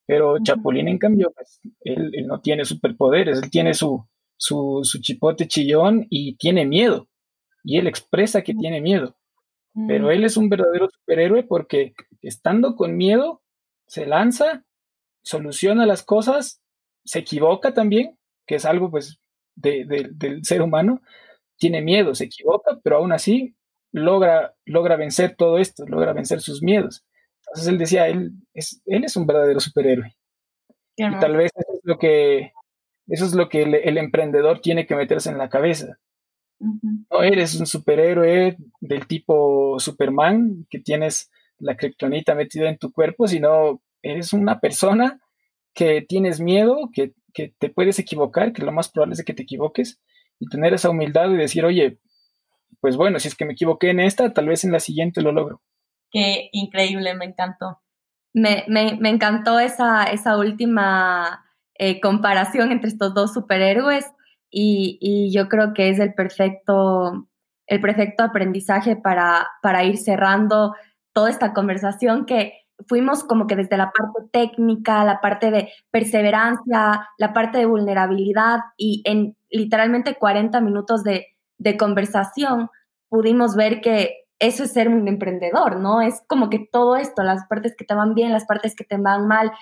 Pero 0.06 0.36
Chapulín, 0.42 0.88
en 0.88 0.98
cambio, 0.98 1.32
pues 1.34 1.60
él, 1.80 2.12
no 2.26 2.40
tiene 2.40 2.64
superpoderes, 2.64 3.42
él 3.42 3.50
tiene 3.50 3.72
su, 3.72 4.06
su, 4.36 4.82
chipote 5.00 5.48
chillón 5.48 6.06
y 6.10 6.36
tiene 6.36 6.66
miedo. 6.66 7.08
Y 7.64 7.78
él 7.78 7.86
expresa 7.86 8.42
que 8.42 8.54
tiene 8.54 8.80
miedo. 8.80 9.16
Pero 9.86 10.10
él 10.10 10.24
es 10.24 10.36
un 10.36 10.50
verdadero 10.50 10.90
superhéroe 10.90 11.44
porque 11.44 11.94
estando 12.20 12.76
con 12.76 12.94
miedo, 12.94 13.40
se 13.86 14.04
lanza, 14.04 14.64
soluciona 15.22 15.86
las 15.86 16.02
cosas, 16.02 16.60
se 17.04 17.20
equivoca 17.20 17.72
también, 17.72 18.18
que 18.46 18.56
es 18.56 18.66
algo 18.66 18.90
pues 18.90 19.18
del 19.54 20.44
ser 20.44 20.60
humano, 20.60 21.00
tiene 21.56 21.80
miedo, 21.80 22.14
se 22.14 22.24
equivoca, 22.24 22.80
pero 22.82 22.96
aún 22.96 23.12
así 23.12 23.54
logra, 23.92 24.54
logra 24.64 24.96
vencer 24.96 25.36
todo 25.36 25.58
esto, 25.58 25.84
logra 25.86 26.12
vencer 26.12 26.40
sus 26.40 26.62
miedos. 26.62 27.04
Entonces 27.46 27.68
él 27.68 27.78
decía, 27.78 28.08
él 28.08 28.32
es, 28.54 28.82
él 28.86 29.04
es 29.04 29.16
un 29.16 29.26
verdadero 29.26 29.60
superhéroe. 29.60 30.16
Y 30.96 31.18
tal 31.18 31.36
vez 31.36 31.50
eso 31.54 31.72
es 31.74 31.80
lo 31.84 31.98
que, 31.98 32.52
eso 33.08 33.24
es 33.24 33.34
lo 33.34 33.48
que 33.48 33.62
el, 33.62 33.98
emprendedor 33.98 34.60
tiene 34.60 34.86
que 34.86 34.94
meterse 34.94 35.30
en 35.30 35.38
la 35.38 35.48
cabeza. 35.48 35.98
No 37.10 37.22
eres 37.22 37.54
un 37.58 37.66
superhéroe 37.66 38.56
del 38.80 39.06
tipo 39.06 39.78
Superman, 39.78 40.66
que 40.70 40.78
tienes 40.78 41.30
la 41.58 41.76
kriptonita 41.76 42.34
metida 42.34 42.68
en 42.68 42.78
tu 42.78 42.92
cuerpo, 42.92 43.26
sino 43.26 43.82
eres 44.02 44.32
una 44.32 44.60
persona 44.60 45.20
que 45.74 46.02
tienes 46.02 46.40
miedo, 46.40 46.90
que, 46.92 47.14
que 47.32 47.54
te 47.58 47.68
puedes 47.68 47.98
equivocar, 47.98 48.52
que 48.52 48.62
lo 48.62 48.72
más 48.72 48.90
probable 48.90 49.14
es 49.14 49.24
que 49.24 49.34
te 49.34 49.42
equivoques, 49.42 50.00
y 50.38 50.48
tener 50.48 50.74
esa 50.74 50.90
humildad 50.90 51.30
y 51.30 51.36
decir, 51.36 51.64
oye, 51.64 51.98
pues 52.80 52.96
bueno, 52.96 53.18
si 53.18 53.28
es 53.28 53.34
que 53.34 53.44
me 53.44 53.52
equivoqué 53.52 53.90
en 53.90 54.00
esta, 54.00 54.32
tal 54.32 54.48
vez 54.48 54.64
en 54.64 54.72
la 54.72 54.80
siguiente 54.80 55.22
lo 55.22 55.32
logro. 55.32 55.62
Qué 56.10 56.48
increíble, 56.52 57.14
me 57.14 57.24
encantó. 57.24 57.80
Me, 58.34 58.64
encantó 59.08 59.60
esa, 59.60 60.04
esa 60.04 60.38
última 60.38 61.44
eh, 61.74 62.00
comparación 62.00 62.72
entre 62.72 62.88
estos 62.88 63.14
dos 63.14 63.32
superhéroes 63.32 64.06
y, 64.52 65.32
yo 65.32 65.48
creo 65.48 65.72
que 65.72 65.88
es 65.88 65.98
el 65.98 66.12
perfecto, 66.14 67.26
el 67.66 67.80
perfecto 67.80 68.22
aprendizaje 68.22 68.96
para, 68.96 69.48
para 69.62 69.82
ir 69.84 69.96
cerrando 69.96 70.74
toda 71.12 71.30
esta 71.30 71.52
conversación 71.54 72.26
que 72.26 72.52
fuimos 72.86 73.24
como 73.24 73.46
que 73.46 73.56
desde 73.56 73.76
la 73.76 73.92
parte 73.92 74.28
técnica, 74.30 75.04
la 75.04 75.20
parte 75.20 75.50
de 75.50 75.70
perseverancia, 75.90 77.08
la 77.16 77.32
parte 77.32 77.58
de 77.58 77.66
vulnerabilidad 77.66 78.60
y 78.76 79.02
en 79.06 79.36
literalmente 79.50 80.16
40 80.16 80.60
minutos 80.60 81.02
de, 81.02 81.28
de 81.58 81.76
conversación, 81.76 82.70
pudimos 83.08 83.56
ver 83.56 83.80
que 83.80 84.24
eso 84.38 84.64
es 84.64 84.72
ser 84.72 84.88
un 84.88 85.06
emprendedor, 85.06 85.78
¿no? 85.78 86.02
Es 86.02 86.22
como 86.26 86.50
que 86.50 86.58
todo 86.58 86.96
esto, 86.96 87.22
las 87.22 87.46
partes 87.46 87.74
que 87.76 87.84
te 87.84 87.94
van 87.94 88.14
bien, 88.14 88.32
las 88.32 88.44
partes 88.44 88.74
que 88.74 88.84
te 88.84 88.96
van 88.96 89.28
mal, 89.28 89.52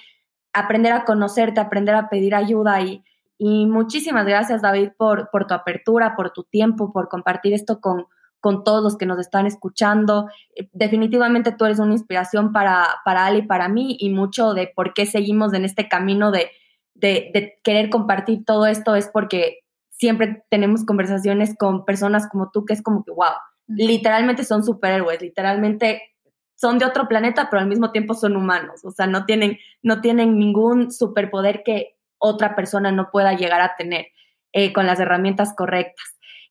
aprender 0.52 0.92
a 0.92 1.04
conocerte, 1.04 1.60
aprender 1.60 1.94
a 1.94 2.08
pedir 2.08 2.34
ayuda 2.34 2.80
y, 2.80 3.04
y 3.42 3.64
muchísimas 3.64 4.26
gracias 4.26 4.60
David 4.60 4.90
por, 4.98 5.30
por 5.30 5.46
tu 5.46 5.54
apertura, 5.54 6.14
por 6.14 6.30
tu 6.30 6.44
tiempo, 6.44 6.92
por 6.92 7.08
compartir 7.08 7.54
esto 7.54 7.80
con, 7.80 8.04
con 8.38 8.64
todos 8.64 8.82
los 8.82 8.98
que 8.98 9.06
nos 9.06 9.18
están 9.18 9.46
escuchando. 9.46 10.28
Definitivamente 10.72 11.50
tú 11.50 11.64
eres 11.64 11.78
una 11.78 11.94
inspiración 11.94 12.52
para, 12.52 12.86
para 13.02 13.24
Ali 13.24 13.38
y 13.38 13.46
para 13.46 13.70
mí 13.70 13.96
y 13.98 14.10
mucho 14.10 14.52
de 14.52 14.70
por 14.76 14.92
qué 14.92 15.06
seguimos 15.06 15.54
en 15.54 15.64
este 15.64 15.88
camino 15.88 16.32
de, 16.32 16.50
de, 16.92 17.30
de 17.32 17.58
querer 17.64 17.88
compartir 17.88 18.44
todo 18.44 18.66
esto 18.66 18.94
es 18.94 19.08
porque 19.08 19.60
siempre 19.88 20.44
tenemos 20.50 20.84
conversaciones 20.84 21.56
con 21.56 21.86
personas 21.86 22.28
como 22.28 22.50
tú 22.50 22.66
que 22.66 22.74
es 22.74 22.82
como 22.82 23.04
que, 23.04 23.12
wow, 23.12 23.32
literalmente 23.68 24.44
son 24.44 24.62
superhéroes, 24.64 25.22
literalmente 25.22 26.02
son 26.56 26.78
de 26.78 26.84
otro 26.84 27.08
planeta, 27.08 27.48
pero 27.48 27.62
al 27.62 27.68
mismo 27.68 27.90
tiempo 27.90 28.12
son 28.12 28.36
humanos, 28.36 28.84
o 28.84 28.90
sea, 28.90 29.06
no 29.06 29.24
tienen, 29.24 29.56
no 29.82 30.02
tienen 30.02 30.38
ningún 30.38 30.92
superpoder 30.92 31.62
que 31.64 31.96
otra 32.20 32.54
persona 32.54 32.92
no 32.92 33.10
pueda 33.10 33.32
llegar 33.32 33.60
a 33.60 33.74
tener 33.76 34.06
eh, 34.52 34.72
con 34.72 34.86
las 34.86 35.00
herramientas 35.00 35.54
correctas. 35.56 36.04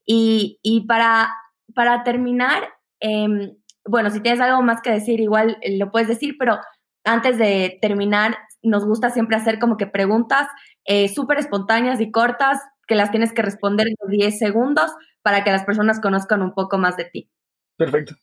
Y, 0.06 0.60
y 0.64 0.88
para, 0.88 1.30
para 1.74 2.04
terminar, 2.04 2.68
em, 3.00 3.56
bueno, 3.86 4.10
si 4.10 4.20
tienes 4.20 4.42
algo 4.42 4.62
más 4.62 4.82
que 4.82 4.92
decir, 4.92 5.20
igual 5.20 5.58
eh, 5.62 5.78
lo 5.78 5.92
puedes 5.92 6.08
decir, 6.08 6.36
pero 6.38 6.60
antes 7.06 7.38
de 7.38 7.78
terminar, 7.82 8.38
nos 8.62 8.86
gusta 8.86 9.10
siempre 9.10 9.38
hacer 9.38 9.60
como 9.60 9.78
que 9.78 9.88
preguntas 9.88 10.48
eh, 10.86 11.08
súper 11.08 11.38
espontáneas 11.38 12.02
y 12.02 12.12
cortas 12.12 12.60
que 12.88 12.96
las 12.96 13.12
tienes 13.12 13.32
que 13.32 13.42
responder 13.42 13.88
en 13.88 13.96
10 14.10 14.38
segundos 14.38 14.92
para 15.22 15.44
que 15.44 15.52
las 15.52 15.64
personas 15.64 16.00
conozcan 16.02 16.42
un 16.42 16.54
poco 16.54 16.78
más 16.78 16.98
de 16.98 17.06
ti. 17.06 17.30
Perfecto. 17.78 18.16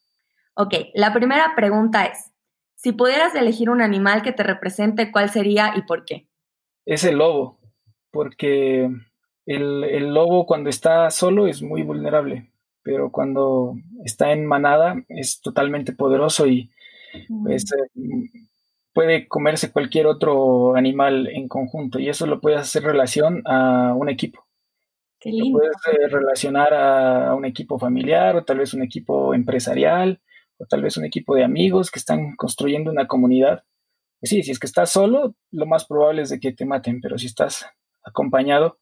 Ok, 0.55 0.75
la 0.95 1.13
primera 1.13 1.55
pregunta 1.55 2.05
es, 2.05 2.33
si 2.75 2.93
pudieras 2.93 3.35
elegir 3.35 3.71
un 3.71 3.81
animal 3.81 4.23
que 4.23 4.33
te 4.33 4.43
represente, 4.43 5.13
¿cuál 5.13 5.31
sería 5.31 5.73
y 5.77 5.83
por 5.83 6.05
qué? 6.05 6.29
Es 6.87 7.05
el 7.05 7.19
lobo, 7.19 7.59
porque 8.11 8.91
el, 9.45 10.15
lobo 10.15 10.47
cuando 10.47 10.71
está 10.71 11.11
solo 11.11 11.47
es 11.47 11.63
muy 11.63 11.83
vulnerable, 11.83 12.51
pero 12.83 13.11
cuando 13.13 13.75
está 14.05 14.33
en 14.33 14.47
manada 14.47 15.05
es 15.09 15.41
totalmente 15.41 15.93
poderoso 15.93 16.47
y 16.47 16.71
pues, 17.43 17.65
eh, 17.73 18.01
puede 18.93 19.29
comerse 19.29 19.73
cualquier 19.73 20.07
otro 20.07 20.75
animal 20.75 21.29
en 21.29 21.49
conjunto 21.49 21.99
y 21.99 22.09
eso 22.09 22.27
lo 22.27 22.41
puede 22.41 22.57
hacer 22.57 22.83
relación 22.83 23.43
a 23.45 23.93
un 23.95 24.09
equipo. 24.09 24.47
Puedes 25.21 25.77
eh, 25.93 26.09
relacionar 26.09 26.73
a, 26.73 27.35
un 27.35 27.45
equipo 27.45 27.79
familiar 27.79 28.37
o 28.37 28.45
tal 28.45 28.59
vez 28.59 28.75
un 28.75 28.83
equipo 28.83 29.35
empresarial 29.35 30.21
o 30.59 30.67
tal 30.67 30.83
vez 30.83 30.97
un 30.97 31.05
equipo 31.05 31.35
de 31.35 31.45
amigos 31.45 31.91
que 31.91 31.99
están 31.99 32.37
construyendo 32.37 32.91
una 32.91 33.07
comunidad. 33.07 33.65
Sí, 34.27 34.43
si 34.43 34.51
es 34.51 34.59
que 34.59 34.67
estás 34.67 34.91
solo, 34.91 35.35
lo 35.51 35.67
más 35.67 35.87
probable 35.87 36.23
es 36.23 36.31
de 36.31 36.41
que 36.41 36.53
te 36.53 36.65
maten, 36.65 37.01
pero 37.01 37.19
si 37.19 37.27
estás 37.27 37.67
acompañado, 38.05 38.79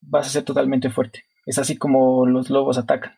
vas 0.00 0.26
a 0.26 0.30
ser 0.30 0.44
totalmente 0.44 0.90
fuerte. 0.90 1.24
Es 1.46 1.58
así 1.58 1.76
como 1.76 2.26
los 2.26 2.50
lobos 2.50 2.78
atacan. 2.78 3.12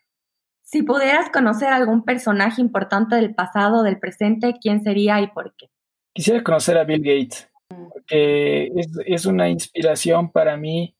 Si 0.62 0.83
pudieras 0.83 1.31
conocer 1.31 1.68
algún 1.68 2.05
personaje 2.05 2.61
importante 2.61 3.16
del 3.16 3.35
pasado, 3.35 3.83
del 3.83 3.98
presente, 3.98 4.55
¿quién 4.61 4.83
sería 4.83 5.20
y 5.20 5.29
por 5.29 5.55
qué? 5.57 5.66
Quisiera 6.12 6.42
conocer 6.42 6.79
a 6.79 6.85
Bill 6.85 7.03
Gates, 7.03 7.50
mm. 7.68 7.88
porque 7.92 8.66
es, 8.77 8.88
es 9.07 9.27
una 9.27 9.48
inspiración 9.48 10.31
para 10.31 10.57
mí 10.57 10.96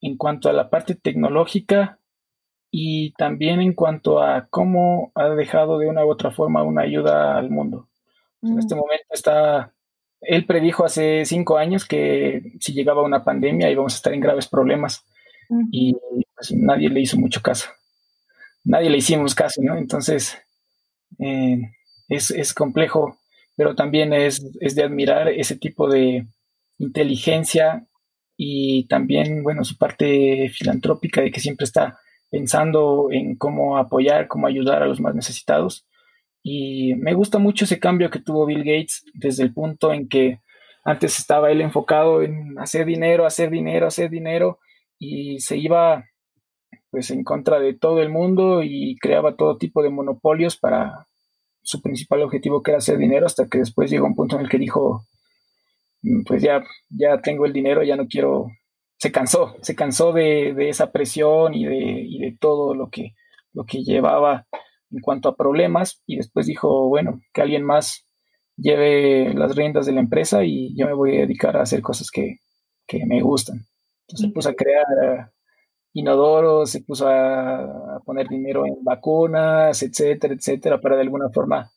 en 0.00 0.16
cuanto 0.16 0.48
a 0.48 0.52
la 0.52 0.68
parte 0.68 0.94
tecnológica, 0.94 1.98
y 2.70 3.12
también 3.12 3.62
en 3.62 3.72
cuanto 3.72 4.22
a 4.22 4.48
cómo 4.50 5.10
ha 5.14 5.30
dejado 5.30 5.78
de 5.78 5.88
una 5.88 6.04
u 6.04 6.10
otra 6.10 6.30
forma 6.30 6.62
una 6.62 6.82
ayuda 6.82 7.36
al 7.38 7.48
mundo. 7.48 7.88
En 8.42 8.58
este 8.58 8.74
mm. 8.74 8.78
momento 8.78 9.06
está, 9.10 9.72
él 10.20 10.46
predijo 10.46 10.84
hace 10.84 11.24
cinco 11.24 11.56
años 11.56 11.84
que 11.84 12.54
si 12.60 12.72
llegaba 12.72 13.02
una 13.02 13.24
pandemia 13.24 13.70
íbamos 13.70 13.94
a 13.94 13.96
estar 13.96 14.12
en 14.12 14.20
graves 14.20 14.48
problemas 14.48 15.04
y 15.70 15.94
pues, 16.34 16.52
nadie 16.52 16.88
le 16.88 17.00
hizo 17.00 17.16
mucho 17.16 17.40
caso. 17.42 17.68
Nadie 18.64 18.90
le 18.90 18.98
hicimos 18.98 19.34
caso, 19.34 19.62
¿no? 19.62 19.76
Entonces, 19.76 20.36
eh, 21.18 21.60
es, 22.08 22.30
es, 22.32 22.52
complejo, 22.52 23.18
pero 23.54 23.76
también 23.76 24.12
es, 24.12 24.44
es 24.60 24.74
de 24.74 24.82
admirar 24.82 25.28
ese 25.28 25.56
tipo 25.56 25.88
de 25.88 26.26
inteligencia 26.78 27.86
y 28.36 28.86
también, 28.88 29.42
bueno, 29.42 29.64
su 29.64 29.78
parte 29.78 30.50
filantrópica 30.50 31.20
de 31.20 31.30
que 31.30 31.40
siempre 31.40 31.64
está 31.64 31.98
pensando 32.30 33.08
en 33.10 33.36
cómo 33.36 33.78
apoyar, 33.78 34.26
cómo 34.28 34.46
ayudar 34.46 34.82
a 34.82 34.86
los 34.86 35.00
más 35.00 35.14
necesitados. 35.14 35.86
Y 36.48 36.94
me 36.94 37.12
gusta 37.12 37.40
mucho 37.40 37.64
ese 37.64 37.80
cambio 37.80 38.08
que 38.08 38.20
tuvo 38.20 38.46
Bill 38.46 38.62
Gates 38.62 39.04
desde 39.14 39.42
el 39.42 39.52
punto 39.52 39.92
en 39.92 40.08
que 40.08 40.38
antes 40.84 41.18
estaba 41.18 41.50
él 41.50 41.60
enfocado 41.60 42.22
en 42.22 42.56
hacer 42.60 42.86
dinero, 42.86 43.26
hacer 43.26 43.50
dinero, 43.50 43.88
hacer 43.88 44.10
dinero 44.10 44.60
y 44.96 45.40
se 45.40 45.56
iba 45.56 46.04
pues 46.88 47.10
en 47.10 47.24
contra 47.24 47.58
de 47.58 47.74
todo 47.74 48.00
el 48.00 48.10
mundo 48.10 48.62
y 48.62 48.96
creaba 49.00 49.34
todo 49.34 49.58
tipo 49.58 49.82
de 49.82 49.90
monopolios 49.90 50.56
para 50.56 51.08
su 51.62 51.82
principal 51.82 52.22
objetivo 52.22 52.62
que 52.62 52.70
era 52.70 52.78
hacer 52.78 52.96
dinero 52.96 53.26
hasta 53.26 53.48
que 53.48 53.58
después 53.58 53.90
llegó 53.90 54.06
un 54.06 54.14
punto 54.14 54.36
en 54.36 54.42
el 54.42 54.48
que 54.48 54.58
dijo 54.58 55.04
mm, 56.02 56.22
pues 56.28 56.44
ya, 56.44 56.62
ya 56.90 57.20
tengo 57.22 57.44
el 57.44 57.52
dinero, 57.52 57.82
ya 57.82 57.96
no 57.96 58.06
quiero 58.06 58.46
se 58.98 59.10
cansó, 59.10 59.56
se 59.62 59.74
cansó 59.74 60.12
de, 60.12 60.68
esa 60.68 60.92
presión 60.92 61.54
y 61.54 61.64
de, 61.64 62.36
todo 62.38 62.72
lo 62.76 62.88
que, 62.88 63.16
lo 63.52 63.64
que 63.64 63.82
llevaba 63.82 64.46
en 64.96 65.02
cuanto 65.02 65.28
a 65.28 65.36
problemas 65.36 66.02
y 66.06 66.16
después 66.16 66.46
dijo, 66.46 66.88
bueno, 66.88 67.20
que 67.32 67.42
alguien 67.42 67.62
más 67.62 68.06
lleve 68.56 69.34
las 69.34 69.54
riendas 69.54 69.86
de 69.86 69.92
la 69.92 70.00
empresa 70.00 70.44
y 70.44 70.74
yo 70.76 70.86
me 70.86 70.94
voy 70.94 71.16
a 71.16 71.20
dedicar 71.20 71.56
a 71.56 71.62
hacer 71.62 71.82
cosas 71.82 72.10
que, 72.10 72.38
me 73.06 73.20
gustan. 73.20 73.66
Entonces 74.02 74.28
se 74.28 74.32
puso 74.32 74.48
a 74.48 74.54
crear 74.54 75.32
inodoros, 75.92 76.70
se 76.70 76.82
puso 76.82 77.08
a, 77.08 78.00
poner 78.04 78.28
dinero 78.28 78.64
en 78.64 78.82
vacunas, 78.82 79.82
etcétera, 79.82 80.34
etcétera, 80.34 80.80
para 80.80 80.96
de 80.96 81.02
alguna 81.02 81.28
forma 81.30 81.70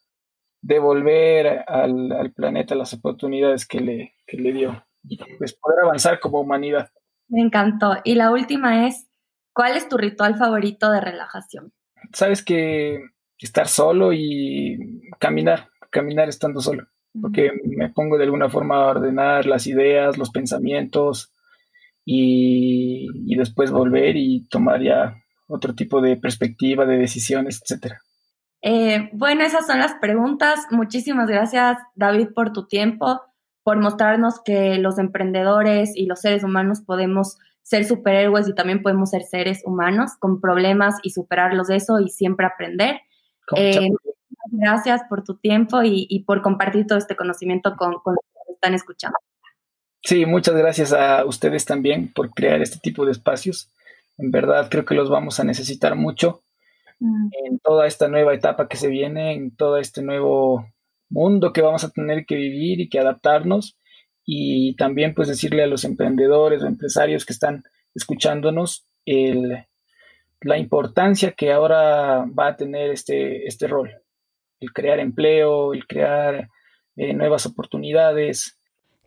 devolver 0.62 1.63
al, 1.67 2.12
al 2.12 2.32
planeta 2.32 2.75
las 2.75 2.93
oportunidades 2.93 3.67
que 3.67 3.79
le, 3.79 4.13
que 4.27 4.38
le 4.38 4.53
dio 4.53 4.84
y 5.03 5.17
pues 5.38 5.55
poder 5.55 5.79
avanzar 5.84 6.19
como 6.19 6.41
humanidad. 6.41 6.89
Me 7.27 7.41
encantó. 7.41 7.97
Y 8.03 8.15
la 8.15 8.32
última 8.32 8.88
es, 8.88 9.10
¿cuál 9.53 9.75
es 9.75 9.89
tu 9.89 9.97
ritual 9.97 10.38
favorito 10.38 10.91
de 10.91 11.01
relajación? 11.01 11.73
Sabes 12.13 12.43
que 12.43 12.99
estar 13.38 13.67
solo 13.67 14.13
y 14.13 15.01
caminar, 15.19 15.69
caminar 15.89 16.29
estando 16.29 16.62
solo, 16.62 16.88
porque 17.21 17.51
me 17.63 17.89
pongo 17.89 18.17
de 18.17 18.25
alguna 18.25 18.49
forma 18.49 18.75
a 18.75 18.88
ordenar 18.88 19.45
las 19.45 19.67
ideas, 19.67 20.17
los 20.17 20.31
pensamientos 20.31 21.33
y, 22.05 23.07
después 23.38 23.71
volver 23.71 24.17
y 24.17 24.47
tomar 24.49 24.81
ya 24.81 25.15
otro 25.47 25.73
tipo 25.75 26.01
de 26.01 26.17
perspectiva, 26.17 26.85
de 26.85 26.97
decisiones, 26.97 27.62
etcétera. 27.62 27.99
Eh, 28.62 29.09
bueno, 29.13 29.43
esas 29.43 29.65
son 29.65 29.79
las 29.79 29.93
preguntas. 29.95 30.67
Muchísimas 30.69 31.29
gracias, 31.29 31.77
David, 31.95 32.29
por 32.35 32.51
tu 32.51 32.67
tiempo 32.67 33.21
por 33.69 33.77
mostrarnos 33.77 34.41
que 34.43 34.79
los 34.79 34.97
emprendedores 34.97 35.91
y 35.95 36.07
los 36.07 36.21
seres 36.21 36.43
humanos 36.43 36.81
podemos 36.81 37.38
ser 37.62 37.86
superhéroes 37.86 38.48
y 38.48 38.56
también 38.56 38.82
podemos 38.82 39.12
ser 39.12 39.24
seres 39.24 39.62
humanos 39.65 40.12
con 40.19 40.41
problemas 40.41 40.95
y 41.04 41.12
superarlos 41.12 41.67
de 41.67 41.78
eso 41.78 42.00
y 42.00 42.10
siempre 42.10 42.45
aprender. 42.45 43.02
Eh, 43.56 43.89
gracias 44.52 45.02
por 45.10 45.24
tu 45.24 45.38
tiempo 45.38 45.82
y, 45.84 46.24
por 46.26 46.41
compartir 46.41 46.86
todo 46.88 46.98
este 46.98 47.15
conocimiento 47.15 47.76
con, 47.76 47.95
con 48.04 48.15
los 48.15 48.45
que 48.48 48.54
están 48.54 48.74
escuchando. 48.74 49.17
Sí, 50.02 50.26
muchas 50.26 50.56
gracias 50.56 50.93
a 50.93 51.26
ustedes 51.26 51.65
también 51.65 52.12
por 52.13 52.32
crear 52.32 52.62
este 52.62 52.80
tipo 52.80 53.06
de 53.06 53.12
espacios. 53.12 53.72
En 54.17 54.32
verdad 54.32 54.67
creo 54.69 54.86
que 54.86 54.95
los 54.95 55.10
vamos 55.10 55.39
a 55.39 55.43
necesitar 55.43 55.95
mucho 55.95 56.43
mm. 57.00 57.30
en 57.45 57.60
toda 57.60 57.88
esta 57.88 58.08
nueva 58.08 58.34
etapa 58.34 58.67
que 58.67 58.78
se 58.78 58.88
viene, 58.88 59.34
en 59.34 59.56
todo 59.56 59.78
este 59.78 60.02
nuevo 60.02 60.65
mundo 61.10 61.54
que 61.54 61.62
vamos 61.62 61.84
a 61.84 61.89
tener 61.89 62.26
que 62.26 62.36
vivir 62.36 62.80
y 62.80 62.89
que 62.89 63.00
adaptarnos 63.00 63.78
y 64.32 64.76
también 64.76 65.15
pues 65.15 65.28
decirle 65.28 65.63
a 65.63 65.68
los 65.68 65.84
emprendedores 65.86 66.62
o 66.62 66.68
empresarios 66.68 67.26
que 67.26 67.34
están 67.34 67.63
escuchándonos 67.96 68.88
el, 69.04 69.65
la 70.42 70.58
importancia 70.60 71.32
que 71.32 71.52
ahora 71.52 72.26
va 72.28 72.50
a 72.50 72.56
tener 72.56 72.92
este, 72.92 73.48
este 73.48 73.65
rol, 73.65 73.89
el 74.60 74.72
crear 74.72 75.00
empleo, 75.00 75.74
el 75.74 75.88
crear 75.88 76.48
eh, 76.96 77.13
nuevas 77.15 77.48
oportunidades, 77.48 78.56